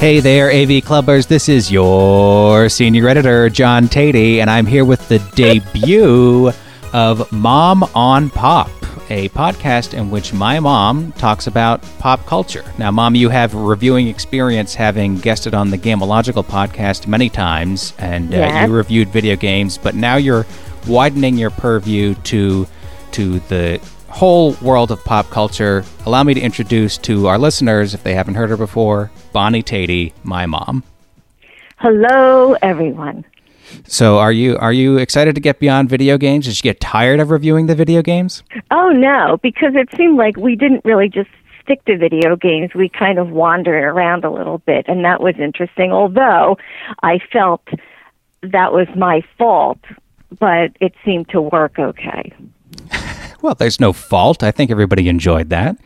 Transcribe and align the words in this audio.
Hey 0.00 0.20
there, 0.20 0.48
AV 0.50 0.82
Clubbers. 0.82 1.26
This 1.28 1.46
is 1.50 1.70
your 1.70 2.70
senior 2.70 3.06
editor, 3.06 3.50
John 3.50 3.86
Teti, 3.86 4.38
and 4.38 4.48
I'm 4.48 4.64
here 4.64 4.86
with 4.86 5.06
the 5.08 5.18
debut 5.34 6.50
of 6.94 7.30
Mom 7.30 7.82
on 7.94 8.30
Pop, 8.30 8.70
a 9.10 9.28
podcast 9.28 9.92
in 9.92 10.10
which 10.10 10.32
my 10.32 10.58
mom 10.58 11.12
talks 11.12 11.46
about 11.48 11.82
pop 11.98 12.24
culture. 12.24 12.64
Now, 12.78 12.90
Mom, 12.90 13.14
you 13.14 13.28
have 13.28 13.52
reviewing 13.54 14.08
experience 14.08 14.74
having 14.74 15.18
guested 15.18 15.52
on 15.52 15.68
the 15.68 15.76
Gameological 15.76 16.46
podcast 16.46 17.06
many 17.06 17.28
times, 17.28 17.92
and 17.98 18.32
uh, 18.32 18.38
Yes. 18.38 18.68
you 18.68 18.74
reviewed 18.74 19.08
video 19.08 19.36
games, 19.36 19.76
but 19.76 19.94
now 19.94 20.16
you're 20.16 20.46
widening 20.88 21.36
your 21.36 21.50
purview 21.50 22.14
to 22.24 22.66
to 23.12 23.38
the 23.48 23.78
whole 24.10 24.54
world 24.62 24.90
of 24.90 25.02
pop 25.04 25.30
culture. 25.30 25.84
Allow 26.04 26.24
me 26.24 26.34
to 26.34 26.40
introduce 26.40 26.98
to 26.98 27.26
our 27.28 27.38
listeners, 27.38 27.94
if 27.94 28.02
they 28.02 28.14
haven't 28.14 28.34
heard 28.34 28.50
her 28.50 28.56
before, 28.56 29.10
Bonnie 29.32 29.62
Teti, 29.62 30.12
my 30.24 30.46
mom. 30.46 30.82
Hello, 31.78 32.54
everyone. 32.60 33.24
So, 33.86 34.18
are 34.18 34.32
you 34.32 34.58
are 34.58 34.72
you 34.72 34.98
excited 34.98 35.34
to 35.36 35.40
get 35.40 35.60
beyond 35.60 35.88
video 35.88 36.18
games? 36.18 36.46
Did 36.46 36.56
you 36.56 36.62
get 36.62 36.80
tired 36.80 37.20
of 37.20 37.30
reviewing 37.30 37.66
the 37.66 37.74
video 37.74 38.02
games? 38.02 38.42
Oh, 38.70 38.90
no, 38.90 39.38
because 39.42 39.72
it 39.74 39.88
seemed 39.96 40.18
like 40.18 40.36
we 40.36 40.56
didn't 40.56 40.84
really 40.84 41.08
just 41.08 41.30
stick 41.62 41.84
to 41.84 41.96
video 41.96 42.36
games. 42.36 42.74
We 42.74 42.88
kind 42.88 43.18
of 43.18 43.30
wandered 43.30 43.84
around 43.84 44.24
a 44.24 44.30
little 44.30 44.58
bit, 44.58 44.86
and 44.88 45.04
that 45.04 45.20
was 45.20 45.36
interesting, 45.38 45.92
although 45.92 46.58
I 47.02 47.20
felt 47.32 47.62
that 48.42 48.72
was 48.72 48.88
my 48.96 49.22
fault, 49.38 49.78
but 50.38 50.72
it 50.80 50.94
seemed 51.04 51.28
to 51.30 51.40
work 51.40 51.78
okay. 51.78 52.32
Well, 53.42 53.54
there's 53.54 53.80
no 53.80 53.92
fault. 53.92 54.42
I 54.42 54.50
think 54.50 54.70
everybody 54.70 55.08
enjoyed 55.08 55.50
that. 55.50 55.76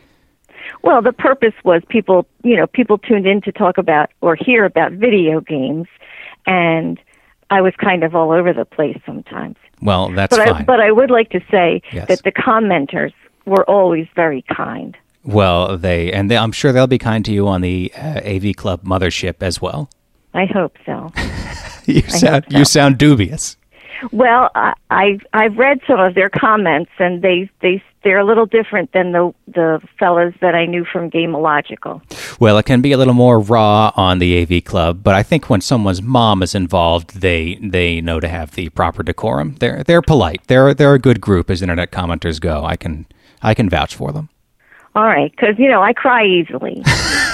Well, 0.81 1.01
the 1.01 1.13
purpose 1.13 1.53
was 1.63 1.81
people, 1.89 2.27
you 2.43 2.55
know, 2.55 2.67
people 2.67 2.97
tuned 2.97 3.25
in 3.25 3.41
to 3.41 3.51
talk 3.51 3.77
about 3.77 4.11
or 4.21 4.35
hear 4.35 4.65
about 4.65 4.91
video 4.93 5.41
games, 5.41 5.87
and 6.45 6.99
I 7.49 7.61
was 7.61 7.73
kind 7.77 8.03
of 8.03 8.13
all 8.15 8.31
over 8.31 8.53
the 8.53 8.65
place 8.65 8.97
sometimes. 9.05 9.55
Well, 9.81 10.09
that's 10.09 10.35
But 10.35 10.47
I, 10.47 10.51
fine. 10.51 10.65
but 10.65 10.79
I 10.79 10.91
would 10.91 11.09
like 11.11 11.29
to 11.31 11.39
say 11.51 11.81
Yes. 11.91 12.07
that 12.07 12.23
the 12.23 12.31
commenters 12.31 13.13
were 13.45 13.63
always 13.69 14.07
very 14.15 14.43
kind. 14.43 14.95
well, 15.23 15.75
they 15.77 16.11
and 16.11 16.29
they, 16.29 16.37
I'm 16.37 16.51
sure 16.51 16.71
they'll 16.71 16.87
be 16.87 16.97
kind 16.99 17.25
to 17.25 17.31
you 17.33 17.47
on 17.47 17.61
the 17.61 17.91
uh, 17.97 18.21
AV 18.23 18.55
Club 18.55 18.83
mothership 18.83 19.35
as 19.41 19.61
well. 19.61 19.89
I 20.33 20.45
hope 20.45 20.77
so. 20.85 21.11
you 21.85 22.01
sound 22.01 22.45
so. 22.51 22.57
you 22.57 22.65
sound 22.65 22.97
dubious. 22.97 23.57
Well, 24.11 24.49
I, 24.55 24.73
I 24.89 25.19
I've 25.33 25.57
read 25.57 25.79
some 25.87 25.99
of 25.99 26.15
their 26.15 26.29
comments, 26.29 26.91
and 26.99 27.21
they 27.21 27.49
they 27.61 27.81
they're 28.03 28.19
a 28.19 28.25
little 28.25 28.45
different 28.45 28.91
than 28.91 29.11
the 29.11 29.33
the 29.47 29.81
fellas 29.99 30.33
that 30.41 30.55
I 30.55 30.65
knew 30.65 30.85
from 30.85 31.09
Gameological. 31.09 32.01
Well, 32.39 32.57
it 32.57 32.63
can 32.63 32.81
be 32.81 32.91
a 32.91 32.97
little 32.97 33.13
more 33.13 33.39
raw 33.39 33.91
on 33.95 34.19
the 34.19 34.41
AV 34.41 34.63
Club, 34.63 35.01
but 35.03 35.15
I 35.15 35.23
think 35.23 35.49
when 35.49 35.61
someone's 35.61 36.01
mom 36.01 36.43
is 36.43 36.55
involved, 36.55 37.21
they 37.21 37.55
they 37.61 38.01
know 38.01 38.19
to 38.19 38.27
have 38.27 38.51
the 38.51 38.69
proper 38.69 39.03
decorum. 39.03 39.55
They're 39.59 39.83
they're 39.83 40.01
polite. 40.01 40.41
They're 40.47 40.73
they're 40.73 40.93
a 40.93 40.99
good 40.99 41.21
group 41.21 41.49
as 41.49 41.61
internet 41.61 41.91
commenters 41.91 42.39
go. 42.39 42.63
I 42.63 42.75
can 42.75 43.05
I 43.41 43.53
can 43.53 43.69
vouch 43.69 43.95
for 43.95 44.11
them. 44.11 44.29
All 44.95 45.03
right, 45.03 45.31
because 45.31 45.55
you 45.57 45.69
know 45.69 45.81
I 45.81 45.93
cry 45.93 46.25
easily. 46.25 46.83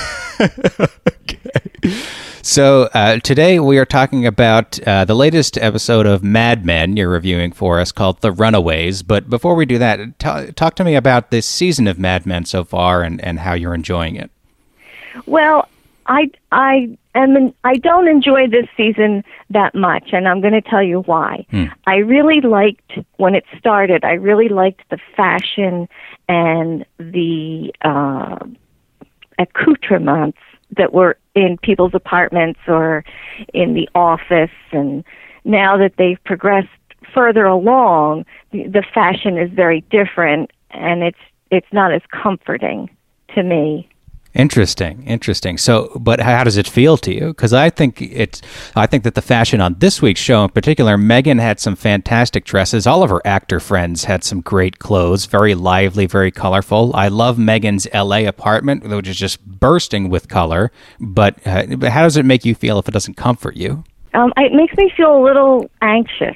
So 2.44 2.89
uh, 2.95 3.20
today 3.20 3.59
we 3.59 3.78
are 3.78 3.86
talking 3.86 4.25
about 4.25 4.80
uh, 4.88 5.06
the 5.06 5.14
latest 5.14 5.59
episode 5.59 6.08
of 6.08 6.23
Mad 6.23 6.66
Men. 6.66 6.98
You're 6.98 7.09
reviewing 7.09 7.52
for 7.52 7.80
us 7.80 7.92
called 7.92 8.22
The 8.22 8.31
Runaways. 8.31 9.03
But 9.03 9.30
before 9.30 9.53
we 9.53 9.66
do 9.67 9.78
that, 9.78 10.00
t- 10.20 10.52
talk 10.53 10.75
to 10.75 10.83
me 10.83 10.95
about 10.95 11.30
this 11.30 11.45
season 11.45 11.88
of 11.88 12.00
Mad 12.00 12.25
Men 12.25 12.45
so 12.45 12.64
far 12.64 13.03
and, 13.03 13.23
and 13.23 13.39
how 13.39 13.53
you're 13.53 13.76
enjoying 13.76 14.16
it. 14.16 14.32
well, 15.27 15.67
I 16.08 16.32
I 16.52 16.98
am 17.14 17.54
I 17.64 17.76
don't 17.76 18.08
enjoy 18.08 18.48
this 18.48 18.66
season 18.76 19.23
that 19.52 19.76
much, 19.76 20.10
and 20.11 20.27
I'm 20.27 20.42
going 20.42 20.54
to 20.54 20.61
tell 20.61 20.82
you 20.83 21.02
why. 21.02 21.45
I 21.86 21.98
really 21.98 22.42
liked 22.42 22.98
when 23.17 23.36
it 23.36 23.45
started. 23.60 24.04
I 24.04 24.14
really 24.14 24.49
liked 24.49 24.82
the 24.89 24.98
fashion 25.16 25.87
and 26.27 26.86
the 26.98 27.71
uh, 27.83 28.39
accoutrements 29.39 30.37
that 30.77 30.93
were 30.93 31.17
in 31.36 31.58
people's 31.61 31.93
apartments 31.93 32.59
or 32.67 33.03
in 33.53 33.73
the 33.73 33.89
office. 33.95 34.52
And 34.71 35.03
now 35.43 35.77
that 35.77 35.93
they've 35.97 36.23
progressed 36.23 36.69
further 37.14 37.45
along 37.45 38.25
the 38.52 38.83
fashion 38.93 39.37
is 39.37 39.49
very 39.52 39.81
different 39.89 40.52
and 40.69 41.03
it's 41.03 41.17
it's 41.49 41.67
not 41.73 41.92
as 41.92 42.02
comforting 42.11 42.89
to 43.36 43.43
me 43.43 43.89
Interesting, 44.33 45.03
interesting. 45.03 45.58
So, 45.58 45.92
but 45.99 46.21
how 46.21 46.43
does 46.45 46.55
it 46.55 46.67
feel 46.67 46.95
to 46.97 47.14
you? 47.14 47.27
Because 47.27 47.52
I 47.53 47.69
think 47.69 48.02
it's, 48.02 48.42
I 48.75 48.87
think 48.87 49.03
that 49.03 49.15
the 49.15 49.21
fashion 49.21 49.59
on 49.59 49.75
this 49.80 50.02
week's 50.02 50.21
show 50.21 50.43
in 50.45 50.49
particular, 50.52 50.97
Megan 50.97 51.37
had 51.37 51.59
some 51.59 51.75
fantastic 51.75 52.45
dresses. 52.45 52.87
All 52.87 53.03
of 53.03 53.09
her 53.09 53.21
actor 53.25 53.59
friends 53.59 54.05
had 54.05 54.23
some 54.23 54.39
great 54.39 54.80
clothes, 54.80 55.25
very 55.25 55.53
lively, 55.53 56.05
very 56.05 56.31
colorful. 56.31 56.92
I 56.95 57.09
love 57.09 57.37
Megan's 57.37 57.87
L.A. 57.92 58.25
apartment, 58.25 58.87
which 58.87 59.08
is 59.08 59.17
just 59.17 59.45
bursting 59.45 60.09
with 60.09 60.30
color. 60.30 60.71
But, 60.99 61.36
uh, 61.45 61.65
how 61.89 62.03
does 62.03 62.15
it 62.15 62.25
make 62.25 62.45
you 62.45 62.55
feel 62.55 62.80
if 62.80 62.87
it 62.87 62.92
doesn't 62.92 63.17
comfort 63.17 63.55
you? 63.58 63.83
um 64.13 64.33
it 64.36 64.52
makes 64.52 64.75
me 64.75 64.92
feel 64.98 65.15
a 65.15 65.23
little 65.23 65.71
anxious 65.81 66.36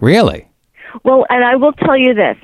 Really? 0.00 0.48
Well, 1.04 1.26
and 1.28 1.44
I 1.44 1.56
will 1.56 1.72
tell 1.72 1.96
you 1.96 2.14
this. 2.14 2.36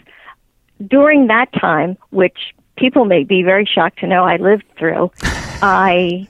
During 0.86 1.26
that 1.28 1.52
time, 1.58 1.96
which 2.10 2.54
people 2.76 3.04
may 3.04 3.24
be 3.24 3.42
very 3.42 3.64
shocked 3.64 3.98
to 4.00 4.06
know 4.06 4.24
I 4.24 4.36
lived 4.36 4.64
through, 4.78 5.10
I 5.62 6.28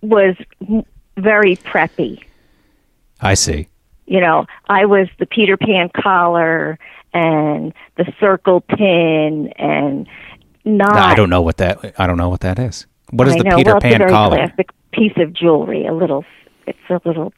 was 0.00 0.36
very 1.16 1.56
preppy. 1.56 2.22
I 3.20 3.34
see. 3.34 3.68
You 4.06 4.20
know, 4.20 4.46
I 4.68 4.84
was 4.86 5.08
the 5.18 5.26
Peter 5.26 5.56
Pan 5.56 5.90
collar 5.94 6.78
and 7.14 7.72
the 7.96 8.12
circle 8.18 8.60
pin 8.62 9.52
and 9.56 10.08
not. 10.64 10.96
I 10.96 11.14
don't 11.14 11.30
know 11.30 11.42
what 11.42 11.58
that. 11.58 11.94
I 11.98 12.06
don't 12.06 12.16
know 12.16 12.28
what 12.28 12.40
that 12.40 12.58
is. 12.58 12.86
What 13.10 13.28
is 13.28 13.34
I 13.34 13.38
the 13.38 13.44
know, 13.44 13.56
Peter 13.56 13.70
well, 13.70 13.76
it's 13.76 13.84
a 13.84 13.88
Pan 13.88 13.98
very 13.98 14.10
collar? 14.10 14.36
classic 14.36 14.70
piece 14.92 15.12
of 15.16 15.32
jewelry. 15.32 15.86
A 15.86 15.92
little, 15.92 16.24
it's 16.66 16.78
a 16.90 17.00
little, 17.04 17.32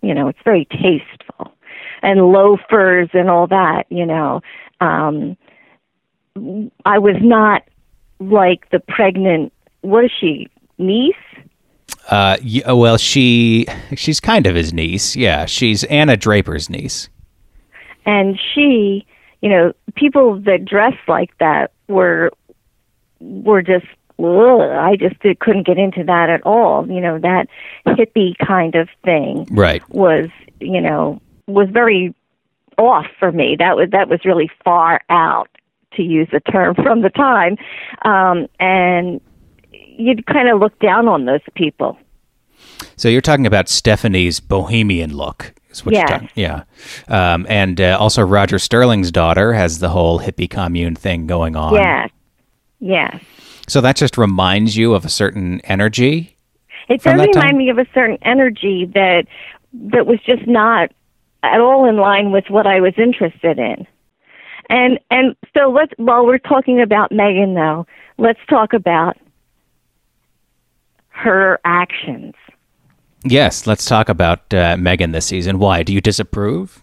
you 0.00 0.14
know, 0.14 0.28
it's 0.28 0.38
very 0.44 0.64
tasteful, 0.66 1.52
and 2.02 2.20
loafers 2.20 3.10
and 3.12 3.28
all 3.28 3.46
that. 3.48 3.84
You 3.90 4.06
know, 4.06 4.40
um, 4.80 5.36
I 6.84 6.98
was 6.98 7.16
not 7.20 7.62
like 8.30 8.68
the 8.70 8.80
pregnant. 8.80 9.52
What 9.82 10.04
is 10.04 10.10
she? 10.18 10.48
Niece? 10.78 11.14
Uh, 12.10 12.36
y- 12.44 12.62
oh, 12.66 12.76
well, 12.76 12.96
she 12.98 13.66
she's 13.96 14.20
kind 14.20 14.46
of 14.46 14.54
his 14.54 14.72
niece. 14.72 15.14
Yeah, 15.16 15.46
she's 15.46 15.84
Anna 15.84 16.16
Draper's 16.16 16.68
niece. 16.70 17.08
and 18.04 18.38
she 18.54 19.06
you 19.40 19.48
know 19.48 19.72
people 19.94 20.40
that 20.40 20.64
dress 20.64 20.94
like 21.06 21.36
that 21.38 21.70
were 21.88 22.30
were 23.20 23.62
just 23.62 23.86
ugh, 24.18 24.60
i 24.60 24.96
just 24.98 25.18
did, 25.20 25.38
couldn't 25.38 25.64
get 25.66 25.78
into 25.78 26.02
that 26.04 26.28
at 26.30 26.42
all 26.44 26.86
you 26.90 27.00
know 27.00 27.18
that 27.18 27.46
hippie 27.86 28.36
kind 28.38 28.74
of 28.74 28.88
thing 29.04 29.46
Right. 29.50 29.82
was 29.90 30.28
you 30.60 30.80
know 30.80 31.20
was 31.46 31.68
very 31.70 32.12
off 32.78 33.06
for 33.20 33.30
me 33.30 33.54
that 33.58 33.76
was 33.76 33.90
that 33.90 34.08
was 34.08 34.24
really 34.24 34.50
far 34.64 35.00
out 35.08 35.48
to 35.96 36.02
use 36.02 36.28
a 36.32 36.40
term 36.40 36.74
from 36.82 37.02
the 37.02 37.10
time 37.10 37.56
um 38.04 38.46
and 38.60 39.20
you'd 39.98 40.26
kind 40.26 40.48
of 40.48 40.58
look 40.60 40.78
down 40.80 41.06
on 41.08 41.24
those 41.26 41.40
people 41.54 41.98
So 42.96 43.08
you're 43.08 43.20
talking 43.20 43.46
about 43.46 43.68
Stephanie's 43.68 44.40
bohemian 44.40 45.14
look. 45.16 45.52
Is 45.70 45.84
what 45.84 45.94
Yes. 45.94 46.08
you're 46.08 46.18
talking. 46.18 46.28
Yeah. 46.34 46.62
Um, 47.08 47.46
and 47.48 47.80
uh, 47.80 47.96
also 47.98 48.22
Roger 48.22 48.58
Sterling's 48.58 49.10
daughter 49.10 49.52
has 49.54 49.78
the 49.78 49.88
whole 49.88 50.20
hippie 50.20 50.48
commune 50.50 50.94
thing 50.94 51.26
going 51.26 51.56
on. 51.56 51.74
yes 51.74 52.10
yes 52.80 53.22
So 53.68 53.80
that 53.80 53.96
just 53.96 54.16
reminds 54.18 54.76
you 54.76 54.94
of 54.94 55.04
a 55.04 55.08
certain 55.08 55.60
energy. 55.64 56.36
It 56.88 57.02
does 57.02 57.16
that 57.18 57.32
time? 57.32 57.42
remind 57.42 57.58
me 57.58 57.70
of 57.70 57.78
a 57.78 57.86
certain 57.94 58.18
energy 58.22 58.86
that 58.94 59.26
that 59.92 60.06
was 60.06 60.18
just 60.26 60.46
not 60.46 60.90
at 61.42 61.60
all 61.60 61.88
in 61.88 61.96
line 61.96 62.30
with 62.32 62.44
what 62.50 62.66
I 62.66 62.80
was 62.80 62.94
interested 62.98 63.58
in. 63.58 63.86
And 64.72 64.98
and 65.10 65.36
so 65.54 65.70
let's 65.70 65.92
while 65.98 66.24
we're 66.24 66.38
talking 66.38 66.80
about 66.80 67.12
Megan 67.12 67.52
though, 67.52 67.86
let's 68.16 68.40
talk 68.48 68.72
about 68.72 69.18
her 71.10 71.60
actions. 71.66 72.32
Yes. 73.22 73.66
Let's 73.66 73.84
talk 73.84 74.08
about 74.08 74.52
uh, 74.54 74.78
Megan 74.78 75.12
this 75.12 75.26
season. 75.26 75.58
Why? 75.58 75.82
Do 75.82 75.92
you 75.92 76.00
disapprove? 76.00 76.82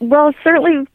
Well, 0.00 0.34
certainly 0.44 0.86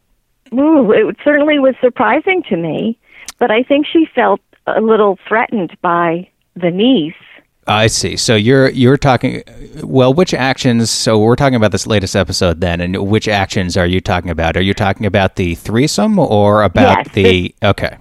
ooh, 0.54 0.92
it 0.92 1.18
certainly 1.24 1.58
was 1.58 1.74
surprising 1.82 2.44
to 2.50 2.56
me, 2.56 3.00
but 3.40 3.50
I 3.50 3.64
think 3.64 3.88
she 3.88 4.06
felt 4.14 4.40
a 4.68 4.82
little 4.82 5.18
threatened 5.28 5.76
by 5.82 6.30
the 6.56 6.70
niece. 6.70 7.16
I 7.68 7.88
see. 7.88 8.18
So 8.18 8.36
you're 8.36 8.70
you're 8.70 8.98
talking. 8.98 9.44
Well, 9.84 10.14
which 10.14 10.34
actions? 10.34 10.90
So 10.90 11.20
we're 11.20 11.36
talking 11.36 11.56
about 11.56 11.72
this 11.72 11.88
latest 11.88 12.16
episode 12.16 12.62
then, 12.62 12.82
and 12.82 13.08
which 13.08 13.28
actions 13.28 13.78
are 13.78 13.86
you 13.86 14.02
talking 14.02 14.30
about? 14.30 14.58
Are 14.58 14.62
you 14.62 14.74
talking 14.74 15.06
about 15.06 15.36
the 15.36 15.56
threesome 15.56 16.20
or 16.20 16.64
about 16.64 17.06
Yes, 17.06 17.14
the? 17.14 17.56
Okay. 17.64 17.98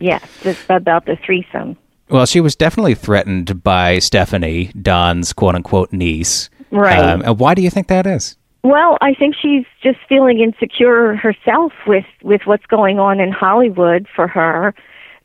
Yes, 0.00 0.22
this 0.42 0.64
about 0.68 1.06
the 1.06 1.16
threesome. 1.16 1.76
Well, 2.08 2.26
she 2.26 2.40
was 2.40 2.54
definitely 2.54 2.94
threatened 2.94 3.62
by 3.62 3.98
Stephanie, 3.98 4.70
Don's 4.80 5.32
quote 5.32 5.54
unquote 5.54 5.92
niece. 5.92 6.50
Right. 6.70 6.98
Um, 6.98 7.22
and 7.22 7.38
why 7.38 7.54
do 7.54 7.62
you 7.62 7.70
think 7.70 7.86
that 7.88 8.06
is? 8.06 8.36
Well, 8.64 8.96
I 9.00 9.14
think 9.14 9.34
she's 9.40 9.64
just 9.82 9.98
feeling 10.08 10.40
insecure 10.40 11.14
herself 11.16 11.72
with 11.86 12.06
with 12.22 12.42
what's 12.46 12.66
going 12.66 12.98
on 12.98 13.20
in 13.20 13.30
Hollywood 13.30 14.06
for 14.14 14.26
her. 14.26 14.74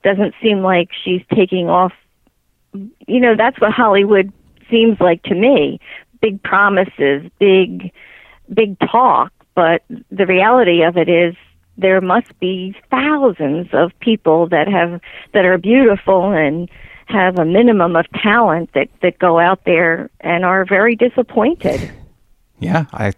Doesn't 0.04 0.36
seem 0.42 0.60
like 0.62 0.90
she's 1.04 1.22
taking 1.34 1.70
off. 1.70 1.94
You 2.74 3.20
know, 3.20 3.36
that's 3.36 3.60
what 3.60 3.72
Hollywood 3.72 4.32
seems 4.70 5.00
like 5.00 5.24
to 5.24 5.36
me. 5.36 5.80
Big 6.22 6.42
promises, 6.44 7.30
big 7.40 7.92
big 8.54 8.78
talk, 8.80 9.32
but 9.56 9.84
the 10.10 10.26
reality 10.26 10.82
of 10.84 10.98
it 10.98 11.08
is 11.08 11.36
there 11.78 12.02
must 12.02 12.38
be 12.40 12.76
thousands 12.90 13.68
of 13.74 13.92
people 14.00 14.48
that 14.50 14.68
have 14.68 15.00
that 15.34 15.46
are 15.46 15.58
beautiful 15.58 16.32
and 16.32 16.70
have 17.06 17.40
a 17.40 17.46
minimum 17.46 17.96
of 17.96 18.06
talent 18.12 18.70
that 18.74 18.90
that 19.02 19.18
go 19.20 19.40
out 19.40 19.64
there 19.66 20.10
and 20.20 20.46
are 20.46 20.66
very 20.66 20.96
disappointed. 20.96 21.92
Yeah, 22.62 22.88
I, 22.92 23.14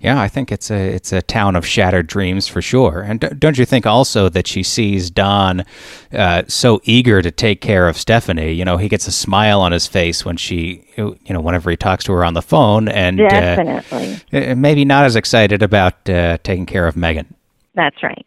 yeah, 0.00 0.20
I 0.20 0.28
think 0.28 0.52
it's 0.52 0.70
a 0.70 0.94
it's 0.94 1.12
a 1.12 1.22
town 1.22 1.56
of 1.56 1.66
shattered 1.66 2.06
dreams 2.06 2.46
for 2.46 2.62
sure. 2.62 3.00
And 3.00 3.34
don't 3.38 3.58
you 3.58 3.64
think 3.64 3.84
also 3.84 4.28
that 4.28 4.46
she 4.46 4.62
sees 4.62 5.10
Don 5.10 5.64
uh, 6.12 6.44
so 6.46 6.80
eager 6.84 7.20
to 7.20 7.32
take 7.32 7.60
care 7.60 7.88
of 7.88 7.96
Stephanie? 7.96 8.52
You 8.52 8.64
know, 8.64 8.76
he 8.76 8.88
gets 8.88 9.08
a 9.08 9.12
smile 9.12 9.60
on 9.60 9.72
his 9.72 9.88
face 9.88 10.24
when 10.24 10.36
she, 10.36 10.84
you 10.96 11.16
know, 11.30 11.40
whenever 11.40 11.68
he 11.68 11.76
talks 11.76 12.04
to 12.04 12.12
her 12.12 12.24
on 12.24 12.34
the 12.34 12.42
phone, 12.42 12.86
and 12.88 13.18
definitely 13.18 14.20
uh, 14.32 14.54
maybe 14.54 14.84
not 14.84 15.04
as 15.04 15.16
excited 15.16 15.64
about 15.64 16.08
uh, 16.08 16.38
taking 16.44 16.66
care 16.66 16.86
of 16.86 16.96
Megan. 16.96 17.34
That's 17.74 18.00
right. 18.00 18.24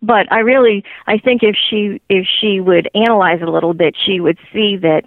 But 0.00 0.32
I 0.32 0.38
really, 0.38 0.82
I 1.06 1.18
think 1.18 1.42
if 1.42 1.56
she 1.68 2.00
if 2.08 2.26
she 2.40 2.60
would 2.60 2.88
analyze 2.94 3.42
a 3.42 3.50
little 3.50 3.74
bit, 3.74 3.94
she 4.02 4.20
would 4.20 4.38
see 4.50 4.78
that 4.78 5.02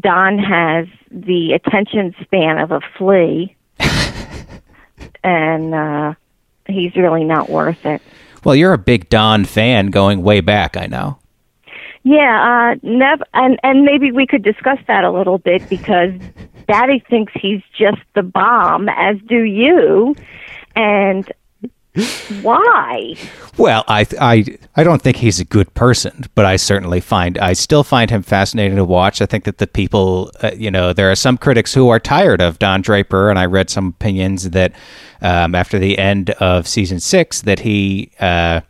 Don 0.00 0.36
has 0.38 0.88
the 1.12 1.52
attention 1.52 2.12
span 2.24 2.58
of 2.58 2.72
a 2.72 2.80
flea 2.96 3.54
and 5.24 5.74
uh, 5.74 6.14
he's 6.66 6.94
really 6.96 7.24
not 7.24 7.48
worth 7.48 7.84
it. 7.84 8.02
Well, 8.44 8.54
you're 8.54 8.72
a 8.72 8.78
big 8.78 9.08
Don 9.08 9.44
fan 9.44 9.88
going 9.88 10.22
way 10.22 10.40
back, 10.40 10.76
I 10.76 10.86
know. 10.86 11.18
Yeah, 12.04 12.72
uh, 12.72 12.78
nev- 12.82 13.22
and 13.34 13.58
and 13.62 13.82
maybe 13.84 14.12
we 14.12 14.26
could 14.26 14.42
discuss 14.42 14.78
that 14.86 15.04
a 15.04 15.10
little 15.10 15.38
bit 15.38 15.68
because 15.68 16.12
Daddy 16.68 17.04
thinks 17.10 17.32
he's 17.34 17.62
just 17.76 18.00
the 18.14 18.22
bomb, 18.22 18.88
as 18.88 19.16
do 19.26 19.42
you, 19.42 20.14
and 20.76 21.30
why? 22.42 23.14
Well, 23.56 23.84
I, 23.88 24.06
I, 24.20 24.44
I 24.76 24.84
don't 24.84 25.02
think 25.02 25.16
he's 25.16 25.40
a 25.40 25.44
good 25.44 25.72
person, 25.74 26.26
but 26.34 26.44
I 26.44 26.56
certainly 26.56 27.00
find 27.00 27.38
I 27.38 27.52
still 27.54 27.82
find 27.82 28.10
him 28.10 28.22
fascinating 28.22 28.76
to 28.76 28.84
watch. 28.84 29.20
I 29.20 29.26
think 29.26 29.44
that 29.44 29.58
the 29.58 29.66
people, 29.66 30.30
uh, 30.42 30.52
you 30.56 30.70
know, 30.70 30.92
there 30.92 31.10
are 31.10 31.16
some 31.16 31.36
critics 31.36 31.74
who 31.74 31.88
are 31.88 31.98
tired 31.98 32.40
of 32.40 32.58
Don 32.58 32.82
Draper, 32.82 33.30
and 33.30 33.38
I 33.38 33.46
read 33.46 33.70
some 33.70 33.88
opinions 33.88 34.50
that 34.50 34.72
um, 35.20 35.54
after 35.54 35.78
the 35.78 35.98
end 35.98 36.30
of 36.30 36.68
season 36.68 37.00
six 37.00 37.42
that 37.42 37.60
he. 37.60 38.10
Uh, 38.20 38.60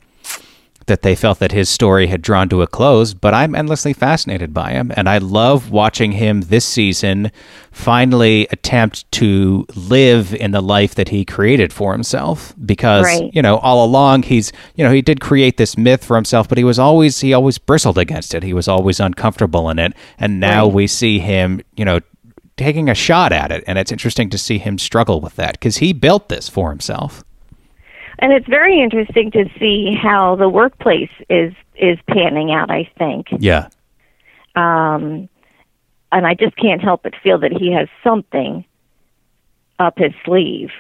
that 0.89 1.03
they 1.03 1.15
felt 1.15 1.39
that 1.39 1.53
his 1.53 1.69
story 1.69 2.09
had 2.09 2.21
drawn 2.21 2.49
to 2.49 2.63
a 2.63 2.67
close, 2.67 3.15
but 3.15 3.33
I'm 3.33 3.55
endlessly 3.55 3.93
fascinated 3.93 4.53
by 4.53 4.73
him. 4.73 4.93
And 4.97 5.09
I 5.09 5.19
love 5.19 5.71
watching 5.71 6.13
him 6.13 6.43
this 6.43 6.65
season 6.65 7.31
finally 7.71 8.49
attempt 8.51 9.11
to 9.13 9.65
live 9.77 10.35
in 10.35 10.51
the 10.51 10.61
life 10.61 10.95
that 10.97 11.11
he 11.11 11.25
created 11.25 11.73
for 11.73 11.93
himself. 11.93 12.55
Because, 12.65 13.05
right. 13.05 13.31
you 13.33 13.41
know, 13.41 13.59
all 13.59 13.85
along 13.85 14.25
he's, 14.25 14.53
you 14.75 14.85
know, 14.85 14.93
he 14.93 15.01
did 15.01 15.21
create 15.21 15.57
this 15.57 15.79
myth 15.79 16.05
for 16.05 16.17
himself, 16.17 16.49
but 16.49 16.59
he 16.59 16.65
was 16.65 16.79
always, 16.79 17.21
he 17.21 17.33
always 17.33 17.59
bristled 17.59 17.99
against 17.99 18.35
it. 18.35 18.43
He 18.43 18.53
was 18.53 18.67
always 18.67 18.99
uncomfortable 18.99 19.71
in 19.71 19.79
it. 19.79 19.95
And 20.19 20.41
now 20.41 20.65
right. 20.65 20.75
we 20.75 20.87
see 20.87 21.21
him, 21.21 21.61
you 21.77 21.85
know, 21.85 22.01
taking 22.57 22.89
a 22.89 22.95
shot 22.95 23.33
at 23.33 23.53
it. 23.53 23.63
And 23.67 23.79
it's 23.79 23.93
interesting 23.93 24.31
to 24.31 24.39
see 24.39 24.59
him 24.59 24.79
struggle 24.79 25.21
with 25.21 25.37
that 25.37 25.53
because 25.53 25.77
he 25.77 25.93
built 25.93 26.29
this 26.29 26.49
for 26.49 26.71
himself 26.71 27.23
and 28.19 28.33
it's 28.33 28.47
very 28.47 28.81
interesting 28.81 29.31
to 29.33 29.45
see 29.59 29.95
how 30.01 30.37
the 30.37 30.49
workplace 30.49 31.11
is 31.29 31.53
is 31.77 31.99
panning 32.09 32.53
out. 32.53 32.71
I 32.71 32.91
think. 32.99 33.29
Yeah. 33.39 33.69
Um, 34.55 35.29
and 36.11 36.27
I 36.27 36.35
just 36.35 36.57
can't 36.57 36.81
help 36.81 37.03
but 37.03 37.15
feel 37.23 37.39
that 37.39 37.53
he 37.53 37.73
has 37.73 37.89
something 38.03 38.65
up 39.79 39.99
his 39.99 40.13
sleeve. 40.25 40.71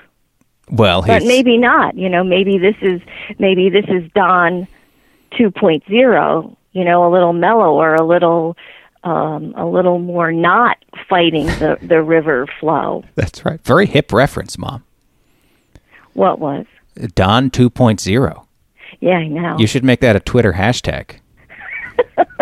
Well, 0.70 1.02
but 1.02 1.22
maybe 1.22 1.56
not. 1.56 1.96
You 1.96 2.08
know, 2.08 2.24
maybe 2.24 2.58
this 2.58 2.76
is 2.82 3.00
maybe 3.38 3.70
this 3.70 3.86
is 3.88 4.10
Don 4.14 4.66
2.0. 5.32 6.56
You 6.72 6.84
know, 6.84 7.08
a 7.08 7.10
little 7.10 7.32
mellower, 7.32 7.94
a 7.94 8.04
little 8.04 8.56
um, 9.04 9.54
a 9.56 9.66
little 9.66 9.98
more 9.98 10.32
not 10.32 10.76
fighting 11.08 11.46
the 11.46 11.78
the 11.82 12.02
river 12.02 12.46
flow. 12.60 13.04
That's 13.14 13.44
right. 13.44 13.60
Very 13.64 13.86
hip 13.86 14.12
reference, 14.12 14.58
Mom. 14.58 14.84
What 16.12 16.38
was? 16.38 16.66
Don 17.14 17.50
2.0. 17.50 18.44
Yeah, 19.00 19.16
I 19.16 19.28
know. 19.28 19.56
You 19.58 19.66
should 19.66 19.84
make 19.84 20.00
that 20.00 20.16
a 20.16 20.20
Twitter 20.20 20.52
hashtag. 20.52 21.18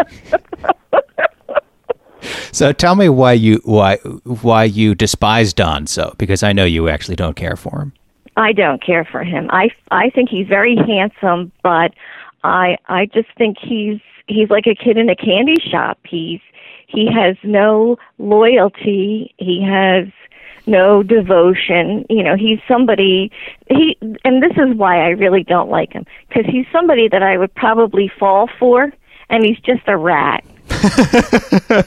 so 2.53 2.73
tell 2.73 2.94
me 2.94 3.08
why 3.08 3.32
you 3.32 3.61
why 3.64 3.97
why 4.25 4.64
you 4.64 4.94
despise 4.94 5.53
Don 5.53 5.87
so 5.87 6.14
because 6.19 6.43
I 6.43 6.53
know 6.53 6.64
you 6.64 6.88
actually 6.88 7.17
don't 7.17 7.37
care 7.37 7.56
for 7.56 7.81
him. 7.81 7.93
I 8.37 8.53
don't 8.53 8.85
care 8.85 9.05
for 9.05 9.25
him. 9.25 9.49
I 9.50 9.70
I 9.91 10.11
think 10.11 10.29
he's 10.29 10.47
very 10.47 10.76
handsome, 10.76 11.52
but 11.62 11.93
I 12.44 12.76
I 12.88 13.06
just 13.06 13.29
think 13.37 13.56
he's 13.61 14.00
he's 14.26 14.50
like 14.50 14.67
a 14.67 14.75
kid 14.75 14.97
in 14.97 15.09
a 15.09 15.17
candy 15.17 15.56
shop. 15.70 15.99
He's 16.05 16.41
he 16.87 17.09
has 17.12 17.37
no 17.43 17.97
loyalty. 18.19 19.35
He 19.38 19.62
has 19.62 20.06
no 20.67 21.03
devotion. 21.03 22.05
You 22.11 22.23
know, 22.23 22.37
he's 22.37 22.59
somebody 22.69 23.31
he 23.69 23.97
and 24.25 24.43
this 24.43 24.53
is 24.53 24.77
why 24.77 25.05
I 25.05 25.11
really 25.11 25.45
don't 25.45 25.71
like 25.71 25.93
him 25.93 26.05
cuz 26.31 26.45
he's 26.47 26.67
somebody 26.73 27.09
that 27.09 27.23
I 27.23 27.39
would 27.39 27.55
probably 27.55 28.09
fall 28.09 28.49
for 28.59 28.93
and 29.29 29.45
he's 29.45 29.59
just 29.61 29.83
a 29.87 29.97
rat. 29.97 30.45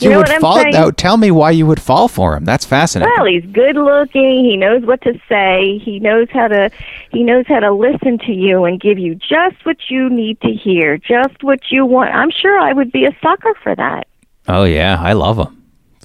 you, 0.00 0.10
you 0.10 0.16
would 0.16 0.28
fall 0.40 0.62
now 0.70 0.90
tell 0.90 1.16
me 1.16 1.30
why 1.30 1.52
you 1.52 1.66
would 1.66 1.80
fall 1.80 2.08
for 2.08 2.36
him. 2.36 2.44
That's 2.44 2.64
fascinating. 2.64 3.12
Well, 3.16 3.26
he's 3.26 3.46
good 3.46 3.76
looking, 3.76 4.44
he 4.44 4.56
knows 4.56 4.84
what 4.84 5.00
to 5.02 5.14
say, 5.28 5.78
he 5.78 6.00
knows 6.00 6.28
how 6.30 6.48
to 6.48 6.70
he 7.10 7.22
knows 7.22 7.46
how 7.46 7.60
to 7.60 7.72
listen 7.72 8.18
to 8.26 8.32
you 8.32 8.64
and 8.64 8.80
give 8.80 8.98
you 8.98 9.14
just 9.14 9.64
what 9.64 9.76
you 9.88 10.10
need 10.10 10.40
to 10.40 10.50
hear, 10.50 10.98
just 10.98 11.42
what 11.42 11.70
you 11.70 11.86
want. 11.86 12.10
I'm 12.14 12.30
sure 12.30 12.58
I 12.58 12.72
would 12.72 12.90
be 12.90 13.04
a 13.04 13.16
sucker 13.22 13.54
for 13.62 13.74
that. 13.76 14.08
Oh 14.48 14.64
yeah, 14.64 14.98
I 15.00 15.12
love 15.12 15.38
him 15.38 15.53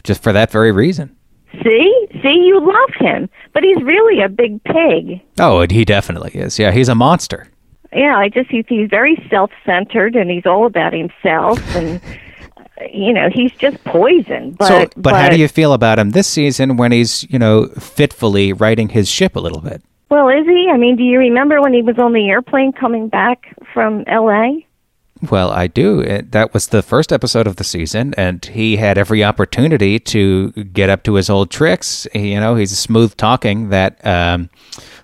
just 0.03 0.24
for 0.24 0.34
that 0.34 0.51
very 0.51 0.72
reason. 0.72 1.15
See, 1.63 2.08
see, 2.22 2.44
you 2.46 2.60
love 2.60 2.94
him, 2.96 3.29
but 3.53 3.63
he's 3.63 3.82
really 3.84 4.22
a 4.22 4.29
big 4.29 4.63
pig. 4.63 5.22
Oh, 5.39 5.65
he 5.68 5.84
definitely 5.84 6.32
is. 6.32 6.60
Yeah, 6.60 6.72
he's 6.72 6.89
a 6.89 6.96
monster. 6.96 7.48
Yeah, 7.91 8.18
I 8.18 8.29
just 8.29 8.51
he's, 8.51 8.65
he's 8.68 8.89
very 8.89 9.18
self-centered 9.29 10.15
and 10.15 10.29
he's 10.29 10.46
all 10.46 10.65
about 10.68 10.94
himself 10.94 11.60
and 11.75 12.00
you 12.94 13.12
know 13.12 13.29
he's 13.34 13.51
just 13.53 13.84
poison. 13.84 14.51
But, 14.51 14.68
so, 14.68 14.79
but, 14.79 15.01
but 15.01 15.15
how 15.15 15.29
do 15.29 15.38
you 15.38 15.48
feel 15.48 15.74
about 15.74 15.98
him 15.98 16.12
this 16.12 16.27
season 16.27 16.77
when 16.77 16.91
he's 16.91 17.29
you 17.32 17.39
know 17.39 17.65
fitfully 17.79 18.53
righting 18.53 18.89
his 18.89 19.10
ship 19.10 19.36
a 19.36 19.39
little 19.39 19.62
bit? 19.62 19.82
Well, 20.10 20.29
is 20.29 20.46
he? 20.46 20.70
I 20.72 20.77
mean, 20.77 20.96
do 20.96 21.03
you 21.03 21.20
remember 21.20 21.62
when 21.62 21.74
he 21.74 21.82
was 21.82 21.98
on 22.00 22.13
the 22.13 22.29
airplane 22.29 22.72
coming 22.72 23.10
back 23.10 23.56
from 23.74 24.03
L.A.? 24.08 24.65
Well, 25.30 25.52
I 25.52 25.68
do. 25.68 26.00
It, 26.00 26.32
that 26.32 26.54
was 26.54 26.68
the 26.68 26.82
first 26.82 27.12
episode 27.12 27.46
of 27.46 27.58
the 27.58 27.64
season, 27.64 28.14
and 28.16 28.44
he 28.44 28.78
had 28.78 28.98
every 28.98 29.24
opportunity 29.24 30.00
to 30.00 30.52
get 30.52 30.90
up 30.90 31.04
to 31.04 31.16
his 31.16 31.30
old 31.30 31.52
tricks. 31.52 32.08
He, 32.14 32.34
you 32.34 32.40
know, 32.40 32.56
he's 32.56 32.78
smooth 32.78 33.16
talking 33.18 33.70
that 33.70 34.06
um, 34.06 34.50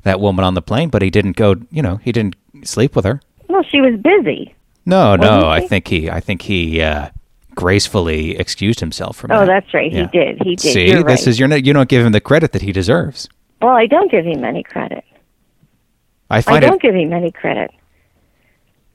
that 0.04 0.22
woman 0.22 0.46
on 0.46 0.54
the 0.54 0.62
plane, 0.62 0.90
but 0.90 1.02
he 1.02 1.10
didn't 1.10 1.36
go. 1.36 1.56
You 1.70 1.82
know, 1.82 1.98
he 1.98 2.12
didn't 2.12 2.36
sleep 2.64 2.96
with 2.96 3.04
her. 3.04 3.22
Well, 3.50 3.64
she 3.64 3.82
was 3.82 4.00
busy. 4.00 4.56
No, 4.86 5.16
no. 5.16 5.50
I 5.50 5.68
think 5.68 5.88
he. 5.88 6.10
I 6.10 6.20
think 6.20 6.44
he. 6.44 6.82
Uh, 6.82 7.10
gracefully 7.56 8.38
excused 8.38 8.82
himself 8.82 9.16
from 9.16 9.32
oh, 9.32 9.40
that. 9.40 9.46
that's 9.46 9.74
right. 9.74 9.92
Yeah. 9.92 10.10
He 10.12 10.20
did. 10.20 10.42
He 10.44 10.56
did. 10.58 10.74
See, 10.74 10.92
You're 10.92 11.04
this 11.04 11.22
right. 11.22 11.28
is 11.28 11.40
you're 11.40 11.48
not, 11.48 11.66
you 11.66 11.72
don't 11.72 11.88
give 11.90 12.06
him 12.06 12.12
the 12.12 12.20
credit 12.20 12.52
that 12.52 12.62
he 12.62 12.72
deserves. 12.72 13.30
Well, 13.62 13.74
I 13.74 13.88
don't 13.88 14.12
give 14.12 14.26
him 14.26 14.44
any 14.44 14.62
credit. 14.62 15.04
I 16.30 16.44
I 16.46 16.60
don't 16.60 16.76
it. 16.76 16.82
give 16.82 16.96
him 16.96 17.14
any 17.14 17.32
credit. 17.32 17.72